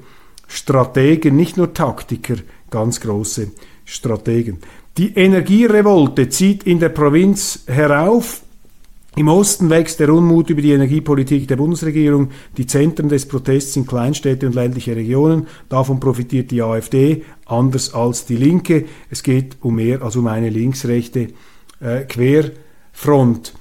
Strategen, 0.46 1.36
nicht 1.36 1.56
nur 1.56 1.72
Taktiker, 1.72 2.36
ganz 2.70 3.00
große 3.00 3.52
Strategen. 3.84 4.58
Die 4.98 5.14
Energierevolte 5.14 6.28
zieht 6.28 6.64
in 6.64 6.80
der 6.80 6.88
Provinz 6.88 7.64
herauf. 7.66 8.42
Im 9.16 9.28
Osten 9.28 9.68
wächst 9.70 10.00
der 10.00 10.12
Unmut 10.12 10.50
über 10.50 10.62
die 10.62 10.72
Energiepolitik 10.72 11.48
der 11.48 11.56
Bundesregierung. 11.56 12.30
Die 12.56 12.66
Zentren 12.66 13.08
des 13.08 13.26
Protests 13.26 13.72
sind 13.72 13.88
Kleinstädte 13.88 14.46
und 14.46 14.54
ländliche 14.54 14.94
Regionen. 14.94 15.48
Davon 15.68 15.98
profitiert 15.98 16.50
die 16.50 16.62
AfD, 16.62 17.24
anders 17.46 17.94
als 17.94 18.26
die 18.26 18.36
Linke. 18.36 18.84
Es 19.10 19.22
geht 19.22 19.56
um 19.60 19.76
mehr 19.76 20.02
als 20.02 20.14
um 20.14 20.26
eine 20.26 20.50
linksrechte 20.50 21.28
äh, 21.80 22.04
Querfront. 22.04 23.54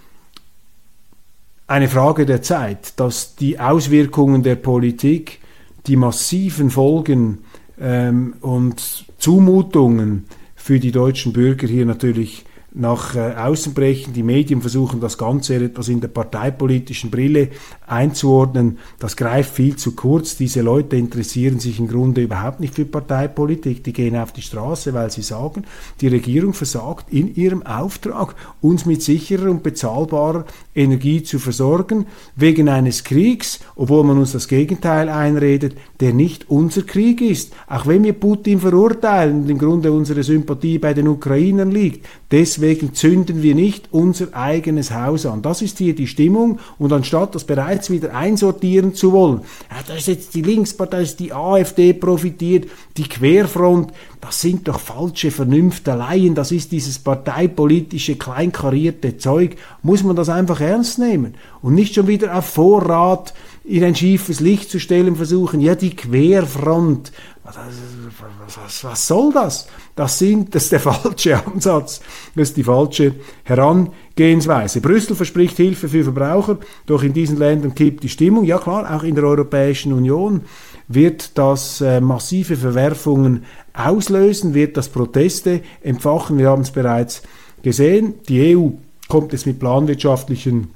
Eine 1.65 1.87
Frage 1.89 2.25
der 2.25 2.41
Zeit, 2.41 2.99
dass 2.99 3.35
die 3.35 3.59
Auswirkungen 3.59 4.43
der 4.43 4.55
Politik, 4.55 5.39
die 5.87 5.95
massiven 5.95 6.69
Folgen 6.69 7.39
ähm, 7.79 8.35
und 8.41 9.05
Zumutungen 9.17 10.25
für 10.55 10.79
die 10.79 10.91
deutschen 10.91 11.33
Bürger 11.33 11.67
hier 11.67 11.85
natürlich 11.85 12.45
nach 12.77 13.15
äh, 13.15 13.33
außen 13.35 13.73
brechen. 13.73 14.13
Die 14.13 14.23
Medien 14.23 14.61
versuchen 14.61 15.01
das 15.01 15.17
Ganze 15.17 15.55
etwas 15.55 15.89
in 15.89 15.99
der 15.99 16.09
parteipolitischen 16.09 17.09
Brille 17.09 17.49
einzuordnen. 17.87 18.77
Das 18.99 19.15
greift 19.15 19.55
viel 19.55 19.75
zu 19.75 19.95
kurz. 19.95 20.37
Diese 20.37 20.61
Leute 20.61 20.95
interessieren 20.95 21.59
sich 21.59 21.79
im 21.79 21.87
Grunde 21.87 22.21
überhaupt 22.21 22.59
nicht 22.59 22.75
für 22.75 22.85
Parteipolitik. 22.85 23.83
Die 23.83 23.93
gehen 23.93 24.15
auf 24.15 24.31
die 24.31 24.41
Straße, 24.41 24.93
weil 24.93 25.09
sie 25.09 25.23
sagen, 25.23 25.63
die 26.01 26.07
Regierung 26.07 26.53
versagt 26.53 27.11
in 27.11 27.33
ihrem 27.35 27.65
Auftrag, 27.65 28.35
uns 28.61 28.85
mit 28.85 29.01
sicherer 29.01 29.49
und 29.49 29.63
bezahlbarer 29.63 30.45
Energie 30.75 31.23
zu 31.23 31.39
versorgen, 31.39 32.05
wegen 32.35 32.69
eines 32.69 33.03
Kriegs, 33.03 33.59
obwohl 33.75 34.03
man 34.03 34.19
uns 34.19 34.33
das 34.33 34.47
Gegenteil 34.47 35.09
einredet, 35.09 35.75
der 35.99 36.13
nicht 36.13 36.49
unser 36.49 36.83
Krieg 36.83 37.21
ist. 37.21 37.53
Auch 37.67 37.87
wenn 37.87 38.03
wir 38.03 38.13
Putin 38.13 38.59
verurteilen 38.59 39.43
und 39.43 39.49
im 39.49 39.57
Grunde 39.57 39.91
unsere 39.91 40.21
Sympathie 40.21 40.77
bei 40.77 40.93
den 40.93 41.07
Ukrainern 41.07 41.71
liegt. 41.71 42.05
Deswegen 42.29 42.66
zünden 42.75 43.41
wir 43.41 43.55
nicht 43.55 43.89
unser 43.91 44.33
eigenes 44.33 44.91
Haus 44.91 45.25
an. 45.25 45.41
Das 45.41 45.61
ist 45.61 45.77
hier 45.77 45.95
die 45.95 46.07
Stimmung. 46.07 46.59
Und 46.77 46.91
anstatt 46.93 47.35
das 47.35 47.43
bereits 47.43 47.89
wieder 47.89 48.15
einsortieren 48.15 48.93
zu 48.93 49.11
wollen, 49.11 49.41
ja, 49.69 49.77
da 49.87 49.95
ist 49.95 50.07
jetzt 50.07 50.33
die 50.35 50.41
Linkspartei, 50.41 51.01
ist 51.01 51.19
die 51.19 51.33
AfD 51.33 51.93
profitiert, 51.93 52.69
die 52.97 53.07
Querfront, 53.07 53.91
das 54.21 54.41
sind 54.41 54.67
doch 54.67 54.79
falsche 54.79 55.31
Vernünfteleien, 55.31 56.35
das 56.35 56.51
ist 56.51 56.71
dieses 56.71 56.99
parteipolitische, 56.99 58.15
kleinkarierte 58.15 59.17
Zeug. 59.17 59.55
Muss 59.83 60.03
man 60.03 60.15
das 60.15 60.29
einfach 60.29 60.59
ernst 60.59 60.99
nehmen 60.99 61.35
und 61.61 61.75
nicht 61.75 61.95
schon 61.95 62.07
wieder 62.07 62.37
auf 62.37 62.45
Vorrat 62.45 63.33
in 63.63 63.83
ein 63.83 63.95
schiefes 63.95 64.39
Licht 64.39 64.69
zu 64.69 64.79
stellen 64.79 65.17
versuchen. 65.17 65.59
Ja, 65.59 65.75
die 65.75 65.95
Querfront, 65.95 67.11
was, 67.47 68.83
was, 68.83 69.07
soll 69.07 69.31
das? 69.31 69.67
Das, 69.95 70.19
sind, 70.19 70.53
das 70.53 70.63
ist 70.65 70.71
der 70.73 70.79
falsche 70.81 71.45
Ansatz, 71.45 72.01
das 72.35 72.49
ist 72.49 72.57
die 72.57 72.63
falsche 72.63 73.15
Herangehensweise. 73.43 74.81
Brüssel 74.81 75.15
verspricht 75.15 75.55
Hilfe 75.55 75.87
für 75.87 76.03
Verbraucher, 76.03 76.57
doch 76.85 77.03
in 77.03 77.13
diesen 77.13 77.37
Ländern 77.37 77.73
kippt 77.73 78.03
die 78.03 78.09
Stimmung. 78.09 78.43
Ja 78.43 78.57
klar, 78.57 78.93
auch 78.93 79.03
in 79.03 79.15
der 79.15 79.23
Europäischen 79.23 79.93
Union 79.93 80.41
wird 80.87 81.37
das 81.37 81.81
äh, 81.81 82.01
massive 82.01 82.55
Verwerfungen 82.55 83.45
auslösen, 83.73 84.53
wird 84.53 84.75
das 84.77 84.89
Proteste 84.89 85.61
entfachen. 85.81 86.37
Wir 86.37 86.49
haben 86.49 86.63
es 86.63 86.71
bereits 86.71 87.21
gesehen. 87.61 88.15
Die 88.27 88.55
EU 88.55 88.69
kommt 89.07 89.31
jetzt 89.33 89.45
mit 89.45 89.59
planwirtschaftlichen 89.59 90.71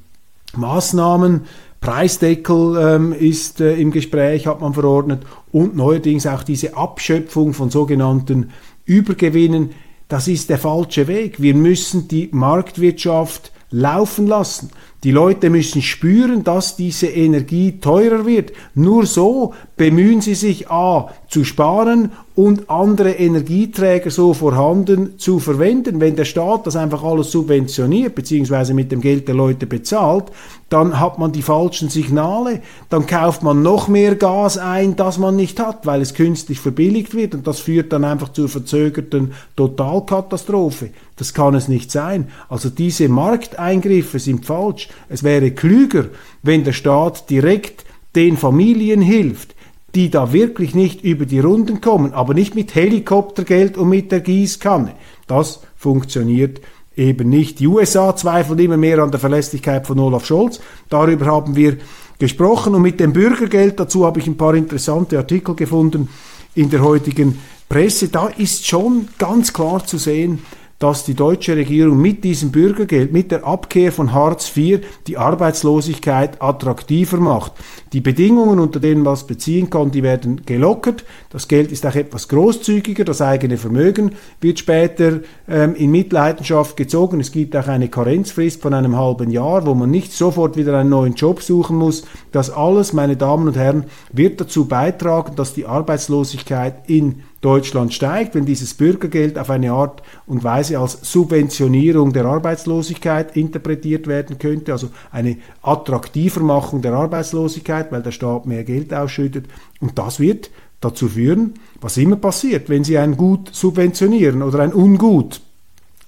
Maßnahmen. 0.56 1.42
Preisdeckel 1.82 2.78
ähm, 2.80 3.12
ist 3.12 3.60
äh, 3.60 3.74
im 3.74 3.90
Gespräch, 3.90 4.46
hat 4.46 4.62
man 4.62 4.76
verordnet. 4.76 5.24
Und 5.52 5.76
neuerdings 5.76 6.28
auch 6.28 6.44
diese 6.44 6.78
Abschöpfung 6.78 7.54
von 7.54 7.72
sogenannten 7.72 8.52
Übergewinnen. 8.86 9.72
Das 10.08 10.28
ist 10.28 10.52
der 10.52 10.60
falsche 10.60 11.08
Weg. 11.08 11.42
Wir 11.42 11.56
müssen 11.56 12.08
die 12.08 12.30
Marktwirtschaft 12.32 13.52
laufen 13.72 14.28
lassen. 14.28 14.70
Die 15.04 15.10
Leute 15.10 15.50
müssen 15.50 15.82
spüren, 15.82 16.44
dass 16.44 16.76
diese 16.76 17.08
Energie 17.08 17.80
teurer 17.80 18.28
wird. 18.28 18.52
Nur 18.76 19.08
so 19.08 19.56
bemühen 19.76 20.22
sie 20.22 20.36
sich 20.36 20.70
a 20.70 21.10
zu 21.30 21.44
sparen 21.44 22.12
und 22.42 22.72
andere 22.72 23.12
Energieträger 23.12 24.10
so 24.10 24.34
vorhanden 24.34 25.20
zu 25.20 25.38
verwenden. 25.38 26.02
Wenn 26.02 26.16
der 26.16 26.26
Staat 26.26 26.66
das 26.66 26.76
einfach 26.76 27.04
alles 27.04 27.30
subventioniert, 27.30 28.16
beziehungsweise 28.16 28.74
mit 28.74 28.92
dem 28.92 29.00
Geld 29.00 29.28
der 29.28 29.36
Leute 29.36 29.68
bezahlt, 29.68 30.24
dann 30.68 31.00
hat 31.00 31.20
man 31.20 31.32
die 31.32 31.44
falschen 31.44 31.90
Signale, 31.90 32.62
dann 32.90 33.06
kauft 33.06 33.44
man 33.44 33.62
noch 33.62 33.88
mehr 33.88 34.16
Gas 34.16 34.58
ein, 34.58 34.96
das 34.96 35.20
man 35.20 35.36
nicht 35.36 35.60
hat, 35.60 35.86
weil 35.86 36.02
es 36.02 36.16
künstlich 36.16 36.60
verbilligt 36.60 37.14
wird 37.14 37.36
und 37.36 37.46
das 37.46 37.60
führt 37.60 37.94
dann 37.94 38.04
einfach 38.04 38.30
zur 38.30 38.50
verzögerten 38.50 39.34
Totalkatastrophe. 39.56 40.90
Das 41.18 41.36
kann 41.36 41.54
es 41.54 41.68
nicht 41.68 41.92
sein. 41.92 42.30
Also 42.50 42.72
diese 42.72 43.08
Markteingriffe 43.08 44.18
sind 44.18 44.48
falsch. 44.48 44.90
Es 45.10 45.22
wäre 45.22 45.52
klüger, 45.52 46.06
wenn 46.42 46.64
der 46.64 46.74
Staat 46.74 47.30
direkt 47.30 47.86
den 48.16 48.36
Familien 48.36 49.02
hilft, 49.02 49.54
die 49.96 50.10
da 50.10 50.32
wirklich 50.34 50.74
nicht 50.74 51.04
über 51.04 51.26
die 51.26 51.40
Runden 51.40 51.82
kommen, 51.82 52.14
aber 52.14 52.34
nicht 52.34 52.56
mit 52.56 52.76
Helikoptergeld 52.76 53.78
und 53.78 53.90
mit 53.90 54.12
der 54.12 54.22
Gießkanne. 54.22 54.94
Das 55.28 55.62
funktioniert 55.76 56.62
eben 56.96 57.30
nicht. 57.30 57.60
Die 57.60 57.68
USA 57.68 58.16
zweifeln 58.16 58.60
immer 58.60 58.78
mehr 58.78 59.00
an 59.00 59.12
der 59.12 59.20
Verlässlichkeit 59.20 59.88
von 59.88 60.00
Olaf 60.00 60.26
Scholz. 60.26 60.60
Darüber 60.90 61.26
haben 61.26 61.56
wir 61.56 61.78
gesprochen 62.20 62.76
und 62.76 62.82
mit 62.82 63.00
dem 63.00 63.14
Bürgergeld, 63.14 63.80
dazu 63.80 64.06
habe 64.06 64.20
ich 64.20 64.28
ein 64.28 64.38
paar 64.38 64.54
interessante 64.54 65.18
Artikel 65.18 65.56
gefunden 65.56 66.10
in 66.54 66.70
der 66.70 66.84
heutigen 66.84 67.40
Presse. 67.68 68.10
Da 68.10 68.28
ist 68.28 68.68
schon 68.68 69.08
ganz 69.18 69.54
klar 69.54 69.86
zu 69.86 69.98
sehen, 69.98 70.40
dass 70.82 71.06
die 71.06 71.14
deutsche 71.14 71.56
Regierung 71.56 72.02
mit 72.02 72.24
diesem 72.24 72.52
Bürgergeld, 72.52 73.14
mit 73.14 73.30
der 73.30 73.46
Abkehr 73.46 73.92
von 73.92 74.14
Hartz 74.14 74.52
IV 74.58 74.82
die 75.06 75.16
Arbeitslosigkeit 75.16 76.42
attraktiver 76.42 77.18
macht. 77.18 77.52
Die 77.94 78.02
Bedingungen, 78.02 78.58
unter 78.58 78.80
denen 78.80 79.04
man 79.04 79.14
es 79.14 79.28
beziehen 79.28 79.70
kann, 79.70 79.92
die 79.92 80.02
werden 80.02 80.42
gelockert. 80.44 81.06
Das 81.30 81.48
Geld 81.48 81.72
ist 81.72 81.86
auch 81.86 81.94
etwas 81.94 82.28
großzügiger. 82.30 83.06
Das 83.06 83.22
eigene 83.22 83.58
Vermögen 83.58 84.14
wird 84.40 84.58
später 84.58 85.20
ähm, 85.48 85.76
in 85.76 85.92
Mitleidenschaft 85.92 86.76
gezogen. 86.76 87.20
Es 87.20 87.32
gibt 87.32 87.56
auch 87.56 87.68
eine 87.68 87.88
Karenzfrist 87.88 88.60
von 88.60 88.74
einem 88.74 88.98
halben 88.98 89.30
Jahr, 89.30 89.68
wo 89.68 89.76
man 89.76 89.92
nicht 89.92 90.12
sofort 90.12 90.58
wieder 90.58 90.76
einen 90.76 90.90
neuen 90.90 91.14
Job 91.14 91.44
suchen 91.44 91.78
muss. 91.78 92.06
Das 92.32 92.50
alles, 92.50 92.92
meine 92.92 93.18
Damen 93.18 93.48
und 93.48 93.56
Herren, 93.56 93.86
wird 94.12 94.42
dazu 94.42 94.66
beitragen, 94.66 95.36
dass 95.36 95.54
die 95.54 95.68
Arbeitslosigkeit 95.68 96.90
in 96.90 97.22
Deutschland 97.42 97.92
steigt, 97.92 98.36
wenn 98.36 98.46
dieses 98.46 98.76
Bürgergeld 98.76 99.40
auf 99.40 99.50
eine 99.50 99.72
Art 99.72 100.04
und 100.28 100.44
Weise 100.44 100.78
als 100.78 101.00
Subventionierung 101.02 102.14
der 102.14 102.26
Arbeitslosigkeit 102.26 103.36
interpretiert 103.36 104.06
werden 104.06 104.38
könnte, 104.38 104.72
also 104.72 104.90
eine 105.12 105.38
Attraktivermachung 105.64 106.84
der 106.84 106.94
Arbeitslosigkeit, 106.94 107.92
weil 107.92 108.04
der 108.04 108.12
Staat 108.12 108.46
mehr 108.46 108.64
Geld 108.64 108.94
ausschüttet. 108.94 109.48
Und 109.80 109.98
das 109.98 110.20
wird 110.20 110.52
dazu 110.82 111.10
führen, 111.10 111.56
was 111.80 111.98
immer 111.98 112.16
passiert, 112.16 112.70
wenn 112.70 112.84
Sie 112.84 113.00
ein 113.00 113.18
Gut 113.18 113.50
subventionieren 113.52 114.44
oder 114.44 114.60
ein 114.60 114.74
Ungut. 114.74 115.42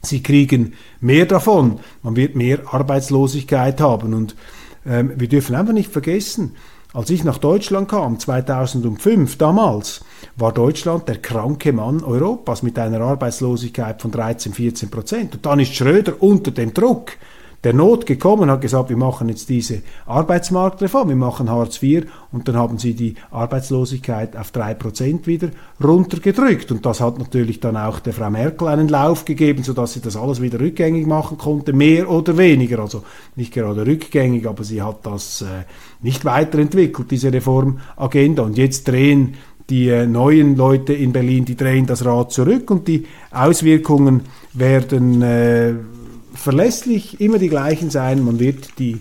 Sie 0.04 0.22
kriegen 0.22 0.74
mehr 1.02 1.26
davon, 1.26 1.80
man 2.04 2.16
wird 2.16 2.36
mehr 2.36 2.60
Arbeitslosigkeit 2.72 3.82
haben. 3.82 4.14
Und 4.14 4.36
ähm, 4.86 5.14
wir 5.16 5.30
dürfen 5.30 5.56
einfach 5.56 5.74
nicht 5.74 5.92
vergessen, 5.92 6.56
als 6.94 7.10
ich 7.10 7.24
nach 7.24 7.40
Deutschland 7.40 7.90
kam, 7.90 8.20
2005 8.20 9.38
damals, 9.38 10.02
war 10.36 10.54
Deutschland 10.54 11.08
der 11.08 11.18
kranke 11.18 11.74
Mann 11.74 12.04
Europas 12.04 12.62
mit 12.62 12.78
einer 12.78 13.02
Arbeitslosigkeit 13.02 14.02
von 14.02 14.12
13, 14.12 14.54
14 14.54 14.92
Prozent. 14.92 15.36
Und 15.36 15.46
dann 15.46 15.60
ist 15.60 15.74
Schröder 15.74 16.14
unter 16.20 16.52
dem 16.52 16.74
Druck 16.74 17.14
der 17.64 17.74
Not 17.74 18.06
gekommen, 18.06 18.52
hat 18.52 18.62
gesagt, 18.62 18.90
wir 18.90 18.98
machen 18.98 19.30
jetzt 19.30 19.48
diese 19.48 19.82
Arbeitsmarktreform, 20.06 21.10
wir 21.10 21.16
machen 21.16 21.50
Hartz 21.50 21.82
IV 21.82 22.06
und 22.32 22.48
dann 22.48 22.58
haben 22.58 22.78
sie 22.78 22.94
die 22.94 23.16
Arbeitslosigkeit 23.32 24.36
auf 24.36 24.52
drei 24.52 24.74
Prozent 24.74 25.28
wieder 25.28 25.50
runtergedrückt. 25.82 26.72
Und 26.72 26.86
das 26.86 27.00
hat 27.00 27.20
natürlich 27.20 27.62
dann 27.62 27.78
auch 27.78 28.00
der 28.00 28.14
Frau 28.14 28.30
Merkel 28.30 28.68
einen 28.68 28.90
Lauf 28.90 29.24
gegeben, 29.24 29.64
sodass 29.64 29.94
sie 29.94 30.02
das 30.02 30.18
alles 30.18 30.42
wieder 30.42 30.60
rückgängig 30.60 31.08
machen 31.08 31.38
konnte, 31.38 31.72
mehr 31.72 32.10
oder 32.10 32.38
weniger. 32.38 32.80
Also 32.80 33.04
nicht 33.38 33.54
gerade 33.54 33.88
rückgängig, 33.88 34.46
aber 34.46 34.66
sie 34.66 34.82
hat 34.82 35.06
das 35.06 35.42
äh, 35.42 35.64
nicht 36.02 36.26
weiterentwickelt, 36.26 37.12
diese 37.12 37.32
Reformagenda. 37.32 38.44
Und 38.44 38.58
jetzt 38.58 38.90
drehen 38.90 39.36
die 39.70 39.88
äh, 39.88 40.06
neuen 40.06 40.58
Leute 40.58 40.94
in 40.94 41.14
Berlin, 41.14 41.46
die 41.46 41.56
drehen 41.56 41.86
das 41.86 42.04
Rad 42.04 42.34
zurück 42.34 42.70
und 42.70 42.90
die 42.90 43.06
Auswirkungen 43.32 44.22
werden 44.54 45.22
äh, 45.22 45.74
verlässlich 46.34 47.22
immer 47.22 47.38
die 47.38 47.50
gleichen 47.50 47.90
sein. 47.90 48.24
Man 48.24 48.40
wird 48.40 48.80
die 48.80 49.00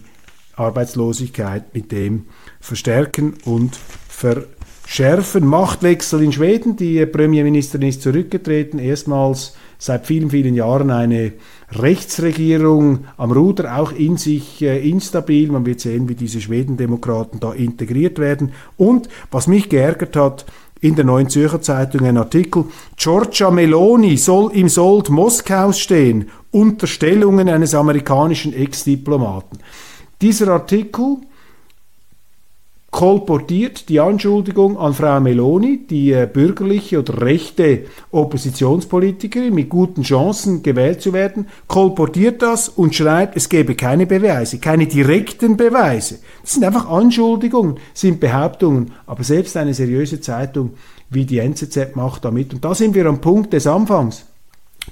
Arbeitslosigkeit 0.57 1.75
mit 1.75 1.92
dem 1.92 2.27
verstärken 2.61 3.35
und 3.45 3.79
verschärfen. 4.09 5.47
Machtwechsel 5.47 6.23
in 6.23 6.33
Schweden. 6.33 6.77
Die 6.77 7.05
Premierministerin 7.07 7.88
ist 7.88 8.03
zurückgetreten. 8.03 8.79
Erstmals 8.79 9.57
seit 9.79 10.07
vielen, 10.07 10.31
vielen 10.31 10.55
Jahren 10.55 10.90
eine 10.90 11.33
Rechtsregierung 11.71 13.07
am 13.16 13.33
Ruder, 13.33 13.79
auch 13.79 13.92
in 13.92 14.16
sich 14.16 14.62
äh, 14.62 14.88
instabil. 14.88 15.51
Man 15.51 15.66
wird 15.66 15.81
sehen, 15.81 16.09
wie 16.09 16.14
diese 16.14 16.40
Schwedendemokraten 16.40 17.40
da 17.40 17.53
integriert 17.53 18.18
werden. 18.18 18.53
Und 18.77 19.09
was 19.31 19.47
mich 19.47 19.68
geärgert 19.68 20.14
hat, 20.14 20.45
in 20.81 20.97
der 20.97 21.05
Neuen 21.05 21.29
Zürcher 21.29 21.62
Zeitung 21.62 22.05
ein 22.05 22.16
Artikel, 22.16 22.64
Giorgia 22.97 23.51
Meloni 23.51 24.16
soll 24.16 24.51
im 24.53 24.68
Sold 24.68 25.11
Moskaus 25.11 25.79
stehen, 25.79 26.29
Unterstellungen 26.53 27.49
eines 27.49 27.75
amerikanischen 27.75 28.55
Ex-Diplomaten. 28.55 29.59
Dieser 30.21 30.49
Artikel 30.49 31.17
kolportiert 32.93 33.88
die 33.88 34.01
Anschuldigung 34.01 34.79
an 34.79 34.93
Frau 34.93 35.19
Meloni, 35.19 35.87
die 35.88 36.12
äh, 36.12 36.29
bürgerliche 36.31 36.99
oder 36.99 37.23
rechte 37.23 37.87
Oppositionspolitikerin 38.11 39.55
mit 39.55 39.71
guten 39.71 40.03
Chancen 40.03 40.62
gewählt 40.62 41.01
zu 41.01 41.15
werden, 41.15 41.49
kolportiert 41.69 42.43
das 42.43 42.69
und 42.69 42.95
schreibt, 42.95 43.35
es 43.35 43.49
gebe 43.49 43.75
keine 43.77 44.07
Beweise, 44.07 44.59
keine 44.59 44.87
direkten 44.87 45.57
Beweise. 45.57 46.19
Das 46.43 46.53
sind 46.53 46.65
einfach 46.65 46.88
Anschuldigungen, 46.88 47.79
sind 47.95 48.21
Behauptungen, 48.21 48.93
aber 49.07 49.25
selbst 49.25 49.57
eine 49.57 49.73
seriöse 49.73 50.21
Zeitung 50.21 50.75
wie 51.09 51.25
die 51.25 51.38
NZZ 51.38 51.97
macht 51.97 52.27
damit. 52.27 52.53
Und 52.53 52.62
da 52.62 52.75
sind 52.75 52.95
wir 52.95 53.07
am 53.07 53.23
Punkt 53.23 53.55
des 53.55 53.67
Anfangs. 53.67 54.27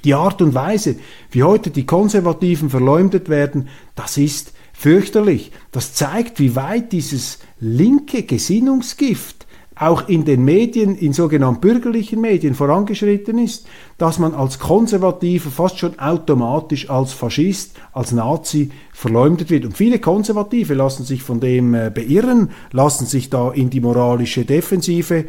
Die 0.04 0.14
Art 0.14 0.40
und 0.42 0.54
Weise, 0.54 0.96
wie 1.30 1.42
heute 1.42 1.70
die 1.70 1.86
Konservativen 1.86 2.70
verleumdet 2.70 3.28
werden, 3.28 3.68
das 3.94 4.16
ist 4.16 4.52
fürchterlich. 4.72 5.52
Das 5.72 5.92
zeigt, 5.92 6.38
wie 6.40 6.56
weit 6.56 6.92
dieses 6.92 7.38
linke 7.58 8.22
Gesinnungsgift 8.22 9.46
auch 9.80 10.08
in 10.08 10.26
den 10.26 10.44
Medien, 10.44 10.94
in 10.94 11.14
sogenannten 11.14 11.62
bürgerlichen 11.62 12.20
Medien 12.20 12.54
vorangeschritten 12.54 13.38
ist, 13.38 13.66
dass 13.96 14.18
man 14.18 14.34
als 14.34 14.58
Konservativer 14.58 15.50
fast 15.50 15.78
schon 15.78 15.98
automatisch 15.98 16.90
als 16.90 17.14
Faschist, 17.14 17.76
als 17.92 18.12
Nazi 18.12 18.70
verleumdet 18.92 19.48
wird. 19.48 19.64
Und 19.64 19.76
viele 19.76 19.98
Konservative 19.98 20.74
lassen 20.74 21.04
sich 21.04 21.22
von 21.22 21.40
dem 21.40 21.72
äh, 21.72 21.90
beirren, 21.90 22.50
lassen 22.72 23.06
sich 23.06 23.30
da 23.30 23.50
in 23.52 23.70
die 23.70 23.80
moralische 23.80 24.44
Defensive 24.44 25.24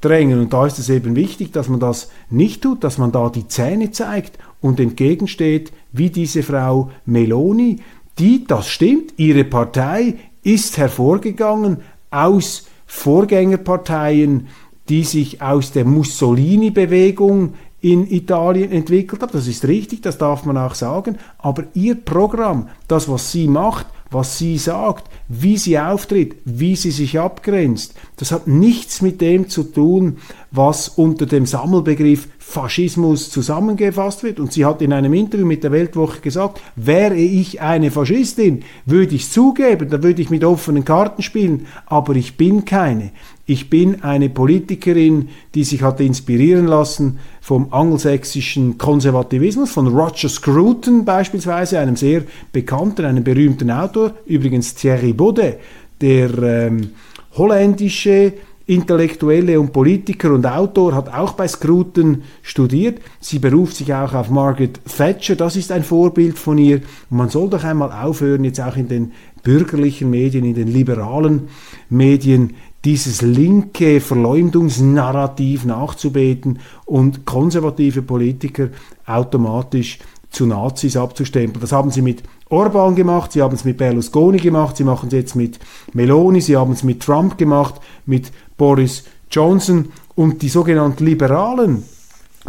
drängen. 0.00 0.38
Und 0.38 0.52
da 0.52 0.66
ist 0.66 0.78
es 0.78 0.88
eben 0.88 1.16
wichtig, 1.16 1.52
dass 1.52 1.68
man 1.68 1.80
das 1.80 2.10
nicht 2.30 2.62
tut, 2.62 2.84
dass 2.84 2.98
man 2.98 3.12
da 3.12 3.28
die 3.28 3.48
Zähne 3.48 3.90
zeigt 3.90 4.38
und 4.60 4.80
entgegensteht, 4.80 5.72
wie 5.92 6.10
diese 6.10 6.42
Frau 6.42 6.90
Meloni, 7.04 7.80
die, 8.18 8.44
das 8.44 8.68
stimmt, 8.68 9.14
ihre 9.16 9.44
Partei 9.44 10.14
ist 10.42 10.78
hervorgegangen 10.78 11.78
aus 12.10 12.66
Vorgängerparteien, 12.86 14.48
die 14.88 15.02
sich 15.02 15.42
aus 15.42 15.72
der 15.72 15.84
Mussolini-Bewegung 15.84 17.54
in 17.80 18.10
Italien 18.10 18.72
entwickelt 18.72 19.22
haben. 19.22 19.32
Das 19.32 19.48
ist 19.48 19.66
richtig, 19.66 20.02
das 20.02 20.18
darf 20.18 20.44
man 20.44 20.56
auch 20.56 20.74
sagen. 20.74 21.18
Aber 21.38 21.64
ihr 21.74 21.96
Programm, 21.96 22.68
das, 22.88 23.08
was 23.08 23.32
sie 23.32 23.48
macht, 23.48 23.86
was 24.10 24.38
sie 24.38 24.58
sagt, 24.58 25.10
wie 25.28 25.56
sie 25.56 25.78
auftritt, 25.78 26.36
wie 26.44 26.76
sie 26.76 26.90
sich 26.90 27.18
abgrenzt, 27.18 27.94
das 28.16 28.32
hat 28.32 28.46
nichts 28.46 29.02
mit 29.02 29.20
dem 29.20 29.48
zu 29.48 29.64
tun, 29.64 30.18
was 30.50 30.88
unter 30.88 31.26
dem 31.26 31.46
Sammelbegriff 31.46 32.28
Faschismus 32.38 33.28
zusammengefasst 33.30 34.22
wird. 34.22 34.38
Und 34.38 34.52
sie 34.52 34.64
hat 34.64 34.80
in 34.80 34.92
einem 34.92 35.12
Interview 35.14 35.44
mit 35.44 35.64
der 35.64 35.72
Weltwoche 35.72 36.20
gesagt, 36.20 36.60
wäre 36.76 37.16
ich 37.16 37.60
eine 37.60 37.90
Faschistin, 37.90 38.62
würde 38.84 39.16
ich 39.16 39.30
zugeben, 39.30 39.90
dann 39.90 40.02
würde 40.04 40.22
ich 40.22 40.30
mit 40.30 40.44
offenen 40.44 40.84
Karten 40.84 41.22
spielen, 41.22 41.66
aber 41.86 42.14
ich 42.14 42.36
bin 42.36 42.64
keine. 42.64 43.10
Ich 43.48 43.70
bin 43.70 44.02
eine 44.02 44.28
Politikerin, 44.28 45.28
die 45.54 45.62
sich 45.62 45.80
hat 45.82 46.00
inspirieren 46.00 46.66
lassen 46.66 47.20
vom 47.40 47.72
angelsächsischen 47.72 48.76
Konservativismus, 48.76 49.70
von 49.70 49.86
Roger 49.86 50.28
Scruton 50.28 51.04
beispielsweise, 51.04 51.78
einem 51.78 51.94
sehr 51.94 52.24
bekannten, 52.50 53.04
einem 53.04 53.22
berühmten 53.22 53.70
Autor, 53.70 54.14
übrigens 54.26 54.74
Thierry 54.74 55.12
Baudet, 55.12 55.60
der 56.00 56.36
ähm, 56.42 56.90
holländische 57.36 58.32
Intellektuelle 58.66 59.60
und 59.60 59.72
Politiker 59.72 60.32
und 60.32 60.44
Autor, 60.44 60.96
hat 60.96 61.14
auch 61.14 61.34
bei 61.34 61.46
Scruton 61.46 62.24
studiert. 62.42 63.00
Sie 63.20 63.38
beruft 63.38 63.76
sich 63.76 63.94
auch 63.94 64.12
auf 64.12 64.28
Margaret 64.28 64.80
Thatcher, 64.84 65.36
das 65.36 65.54
ist 65.54 65.70
ein 65.70 65.84
Vorbild 65.84 66.36
von 66.36 66.58
ihr. 66.58 66.80
Und 67.10 67.18
man 67.18 67.28
soll 67.28 67.48
doch 67.48 67.62
einmal 67.62 67.92
aufhören, 67.92 68.42
jetzt 68.42 68.60
auch 68.60 68.76
in 68.76 68.88
den 68.88 69.12
bürgerlichen 69.44 70.10
Medien, 70.10 70.44
in 70.44 70.54
den 70.54 70.66
liberalen 70.66 71.42
Medien, 71.88 72.54
dieses 72.84 73.22
linke 73.22 74.00
Verleumdungsnarrativ 74.00 75.64
nachzubeten 75.64 76.60
und 76.84 77.24
konservative 77.24 78.02
Politiker 78.02 78.68
automatisch 79.06 79.98
zu 80.30 80.46
Nazis 80.46 80.96
abzustempeln. 80.96 81.60
Das 81.60 81.72
haben 81.72 81.90
sie 81.90 82.02
mit 82.02 82.22
Orban 82.48 82.94
gemacht, 82.94 83.32
sie 83.32 83.42
haben 83.42 83.54
es 83.54 83.64
mit 83.64 83.78
Berlusconi 83.78 84.38
gemacht, 84.38 84.76
sie 84.76 84.84
machen 84.84 85.08
es 85.08 85.14
jetzt 85.14 85.34
mit 85.34 85.58
Meloni, 85.94 86.40
sie 86.40 86.56
haben 86.56 86.72
es 86.72 86.84
mit 86.84 87.02
Trump 87.02 87.38
gemacht, 87.38 87.80
mit 88.04 88.30
Boris 88.56 89.04
Johnson 89.30 89.86
und 90.14 90.42
die 90.42 90.48
sogenannten 90.48 91.04
Liberalen 91.04 91.82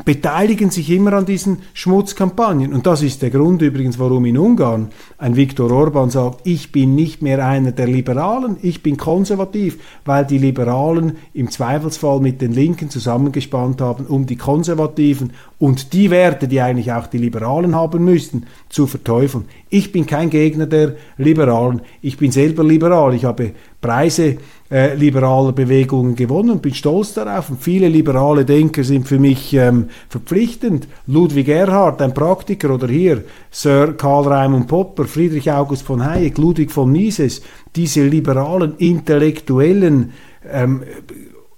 beteiligen 0.05 0.69
sich 0.69 0.89
immer 0.91 1.13
an 1.13 1.25
diesen 1.25 1.60
Schmutzkampagnen. 1.73 2.73
Und 2.73 2.86
das 2.86 3.01
ist 3.01 3.21
der 3.21 3.29
Grund 3.29 3.62
übrigens, 3.62 3.99
warum 3.99 4.25
in 4.25 4.38
Ungarn 4.38 4.89
ein 5.17 5.36
Viktor 5.36 5.71
Orban 5.71 6.10
sagt, 6.10 6.41
ich 6.45 6.71
bin 6.71 6.95
nicht 6.95 7.21
mehr 7.21 7.45
einer 7.45 7.71
der 7.71 7.88
Liberalen, 7.88 8.57
ich 8.62 8.83
bin 8.83 8.97
konservativ, 8.97 9.77
weil 10.05 10.25
die 10.25 10.38
Liberalen 10.38 11.17
im 11.33 11.49
Zweifelsfall 11.49 12.19
mit 12.19 12.41
den 12.41 12.51
Linken 12.51 12.89
zusammengespannt 12.89 13.81
haben, 13.81 14.05
um 14.05 14.25
die 14.25 14.38
Konservativen 14.38 15.33
und 15.60 15.93
die 15.93 16.12
Werte, 16.12 16.47
die 16.47 16.62
eigentlich 16.62 16.91
auch 16.91 17.07
die 17.07 17.17
Liberalen 17.17 17.75
haben 17.75 18.03
müssten, 18.03 18.45
zu 18.69 18.88
verteufeln. 18.88 19.45
Ich 19.69 19.91
bin 19.91 20.05
kein 20.05 20.29
Gegner 20.29 20.67
der 20.67 20.95
Liberalen, 21.17 21.81
ich 22.01 22.17
bin 22.17 22.31
selber 22.31 22.63
liberal, 22.63 23.13
ich 23.13 23.25
habe 23.25 23.53
Preise 23.81 24.38
äh, 24.69 24.95
liberaler 24.95 25.53
Bewegungen 25.53 26.15
gewonnen 26.15 26.49
und 26.51 26.62
bin 26.62 26.73
stolz 26.73 27.13
darauf. 27.13 27.49
Und 27.49 27.62
viele 27.62 27.88
liberale 27.88 28.43
Denker 28.43 28.84
sind 28.84 29.08
für 29.08 29.19
mich 29.19 29.53
ähm, 29.53 29.89
verpflichtend. 30.10 30.88
Ludwig 31.08 31.47
Erhard, 31.47 32.01
ein 32.01 32.13
Praktiker, 32.13 32.73
oder 32.73 32.88
hier 32.88 33.23
Sir 33.49 33.93
Karl 33.93 34.27
Raimund 34.27 34.67
Popper, 34.67 35.06
Friedrich 35.06 35.51
August 35.51 35.84
von 35.84 36.03
Hayek, 36.03 36.38
Ludwig 36.38 36.71
von 36.71 36.91
Mises, 36.91 37.41
diese 37.75 38.03
liberalen 38.06 38.75
intellektuellen 38.77 40.12
ähm, 40.51 40.84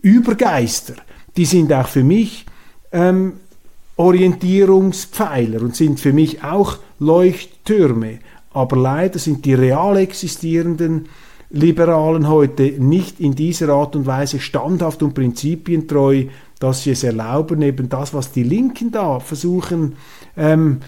Übergeister, 0.01 0.93
die 1.35 1.45
sind 1.45 1.73
auch 1.73 1.87
für 1.87 2.03
mich 2.03 2.45
ähm, 2.91 3.33
Orientierungspfeiler 3.97 5.61
und 5.61 5.75
sind 5.75 5.99
für 5.99 6.13
mich 6.13 6.43
auch 6.43 6.77
Leuchttürme. 6.99 8.19
Aber 8.51 8.77
leider 8.77 9.19
sind 9.19 9.45
die 9.45 9.53
real 9.53 9.97
existierenden 9.97 11.07
Liberalen 11.51 12.27
heute 12.27 12.63
nicht 12.77 13.19
in 13.19 13.33
dieser 13.33 13.69
Art 13.69 13.95
und 13.95 14.05
Weise 14.05 14.39
standhaft 14.39 15.01
und 15.01 15.13
prinzipientreu, 15.13 16.25
dass 16.59 16.83
sie 16.83 16.91
es 16.91 17.03
erlauben, 17.03 17.61
eben 17.61 17.89
das, 17.89 18.13
was 18.13 18.31
die 18.31 18.43
Linken 18.43 18.91
da 18.91 19.19
versuchen 19.19 19.95
ähm, 20.37 20.79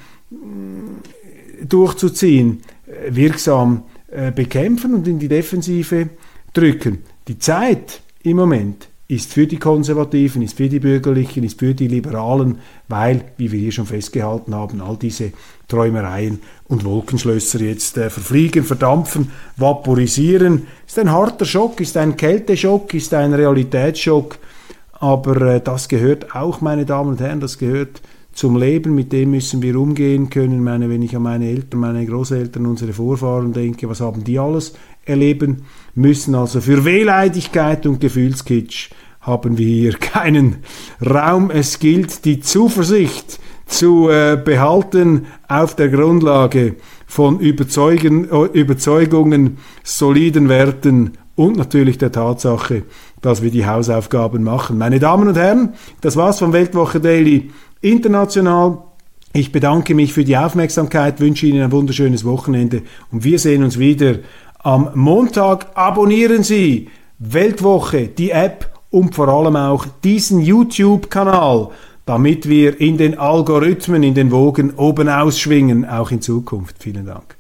durchzuziehen, 1.68 2.62
äh, 2.86 3.16
wirksam 3.16 3.84
äh, 4.12 4.32
bekämpfen 4.32 4.94
und 4.94 5.08
in 5.08 5.20
die 5.20 5.28
Defensive 5.28 6.10
drücken. 6.54 7.00
Die 7.28 7.40
Zeit 7.40 8.02
im 8.24 8.38
Moment 8.38 8.90
ist 9.08 9.34
für 9.34 9.46
die 9.46 9.58
Konservativen, 9.58 10.42
ist 10.42 10.56
für 10.56 10.70
die 10.70 10.80
Bürgerlichen, 10.80 11.44
ist 11.44 11.60
für 11.60 11.74
die 11.74 11.88
Liberalen, 11.88 12.60
weil, 12.88 13.26
wie 13.38 13.52
wir 13.52 13.60
hier 13.60 13.72
schon 13.72 13.86
festgehalten 13.86 14.56
haben, 14.56 14.80
all 14.80 14.96
diese 14.96 15.34
Träumereien 15.72 16.42
und 16.68 16.86
Wolkenschlösser 16.86 17.62
jetzt 17.62 17.98
äh, 17.98 18.10
verfliegen, 18.10 18.64
verdampfen, 18.64 19.32
vaporisieren. 19.58 20.68
Ist 20.86 21.00
ein 21.00 21.12
harter 21.12 21.46
Schock, 21.46 21.80
ist 21.80 21.98
ein 21.98 22.18
Kälteschock, 22.18 22.94
ist 22.94 23.14
ein 23.14 23.34
Realitätsschock, 23.34 24.38
aber 24.94 25.42
äh, 25.42 25.62
das 25.62 25.88
gehört 25.88 26.36
auch, 26.36 26.62
meine 26.62 26.86
Damen 26.86 27.12
und 27.12 27.22
Herren, 27.22 27.40
das 27.40 27.58
gehört 27.58 28.02
zum 28.34 28.58
Leben, 28.58 28.96
mit 28.96 29.12
dem 29.12 29.32
müssen 29.32 29.62
wir 29.62 29.78
umgehen 29.78 30.30
können. 30.30 30.64
Meine, 30.64 30.90
wenn 30.90 31.02
ich 31.02 31.16
an 31.16 31.24
meine 31.24 31.50
Eltern, 31.50 31.80
meine 31.82 32.06
Großeltern, 32.06 32.66
unsere 32.66 32.94
Vorfahren 32.94 33.54
denke, 33.54 33.90
was 33.90 34.00
haben 34.02 34.24
die 34.24 34.40
alles 34.40 34.74
erleben 35.06 35.64
müssen? 35.96 36.36
Also 36.36 36.62
für 36.62 36.86
Wehleidigkeit 36.86 37.86
und 37.86 38.00
Gefühlskitsch 38.00 38.92
haben 39.22 39.58
wir 39.58 39.68
hier 39.68 39.94
keinen 39.94 40.58
Raum. 41.06 41.52
Es 41.52 41.80
gilt 41.80 42.26
die 42.26 42.40
Zuversicht 42.40 43.40
zu 43.72 44.10
äh, 44.10 44.38
behalten 44.44 45.28
auf 45.48 45.76
der 45.76 45.90
Grundlage 45.90 46.76
von 47.08 47.40
Überzeugen, 47.40 48.26
Überzeugungen, 48.26 49.58
soliden 49.84 50.50
Werten 50.50 51.18
und 51.36 51.58
natürlich 51.58 51.98
der 51.98 52.12
Tatsache, 52.12 52.84
dass 53.22 53.42
wir 53.42 53.52
die 53.52 53.66
Hausaufgaben 53.66 54.44
machen. 54.44 54.78
Meine 54.78 55.00
Damen 55.00 55.28
und 55.28 55.38
Herren, 55.38 55.74
das 56.02 56.16
war's 56.16 56.40
vom 56.40 56.54
Weltwoche 56.54 57.00
Daily 57.00 57.52
International. 57.82 58.78
Ich 59.34 59.52
bedanke 59.52 59.96
mich 59.96 60.14
für 60.14 60.26
die 60.26 60.38
Aufmerksamkeit, 60.38 61.20
wünsche 61.20 61.48
Ihnen 61.48 61.64
ein 61.64 61.72
wunderschönes 61.72 62.26
Wochenende 62.26 62.82
und 63.12 63.24
wir 63.24 63.40
sehen 63.40 63.64
uns 63.64 63.80
wieder 63.80 64.16
am 64.60 64.90
Montag. 64.94 65.68
Abonnieren 65.76 66.44
Sie 66.44 66.90
Weltwoche, 67.20 68.08
die 68.08 68.32
App 68.32 68.72
und 68.90 69.16
vor 69.16 69.30
allem 69.30 69.56
auch 69.56 69.86
diesen 70.04 70.42
YouTube-Kanal, 70.42 71.70
damit 72.12 72.50
wir 72.50 72.82
in 72.82 72.98
den 72.98 73.18
Algorithmen, 73.18 74.04
in 74.04 74.14
den 74.14 74.32
Wogen 74.32 74.72
oben 74.72 75.08
ausschwingen, 75.08 75.86
auch 75.86 76.12
in 76.12 76.22
Zukunft. 76.22 76.76
Vielen 76.78 77.06
Dank. 77.06 77.38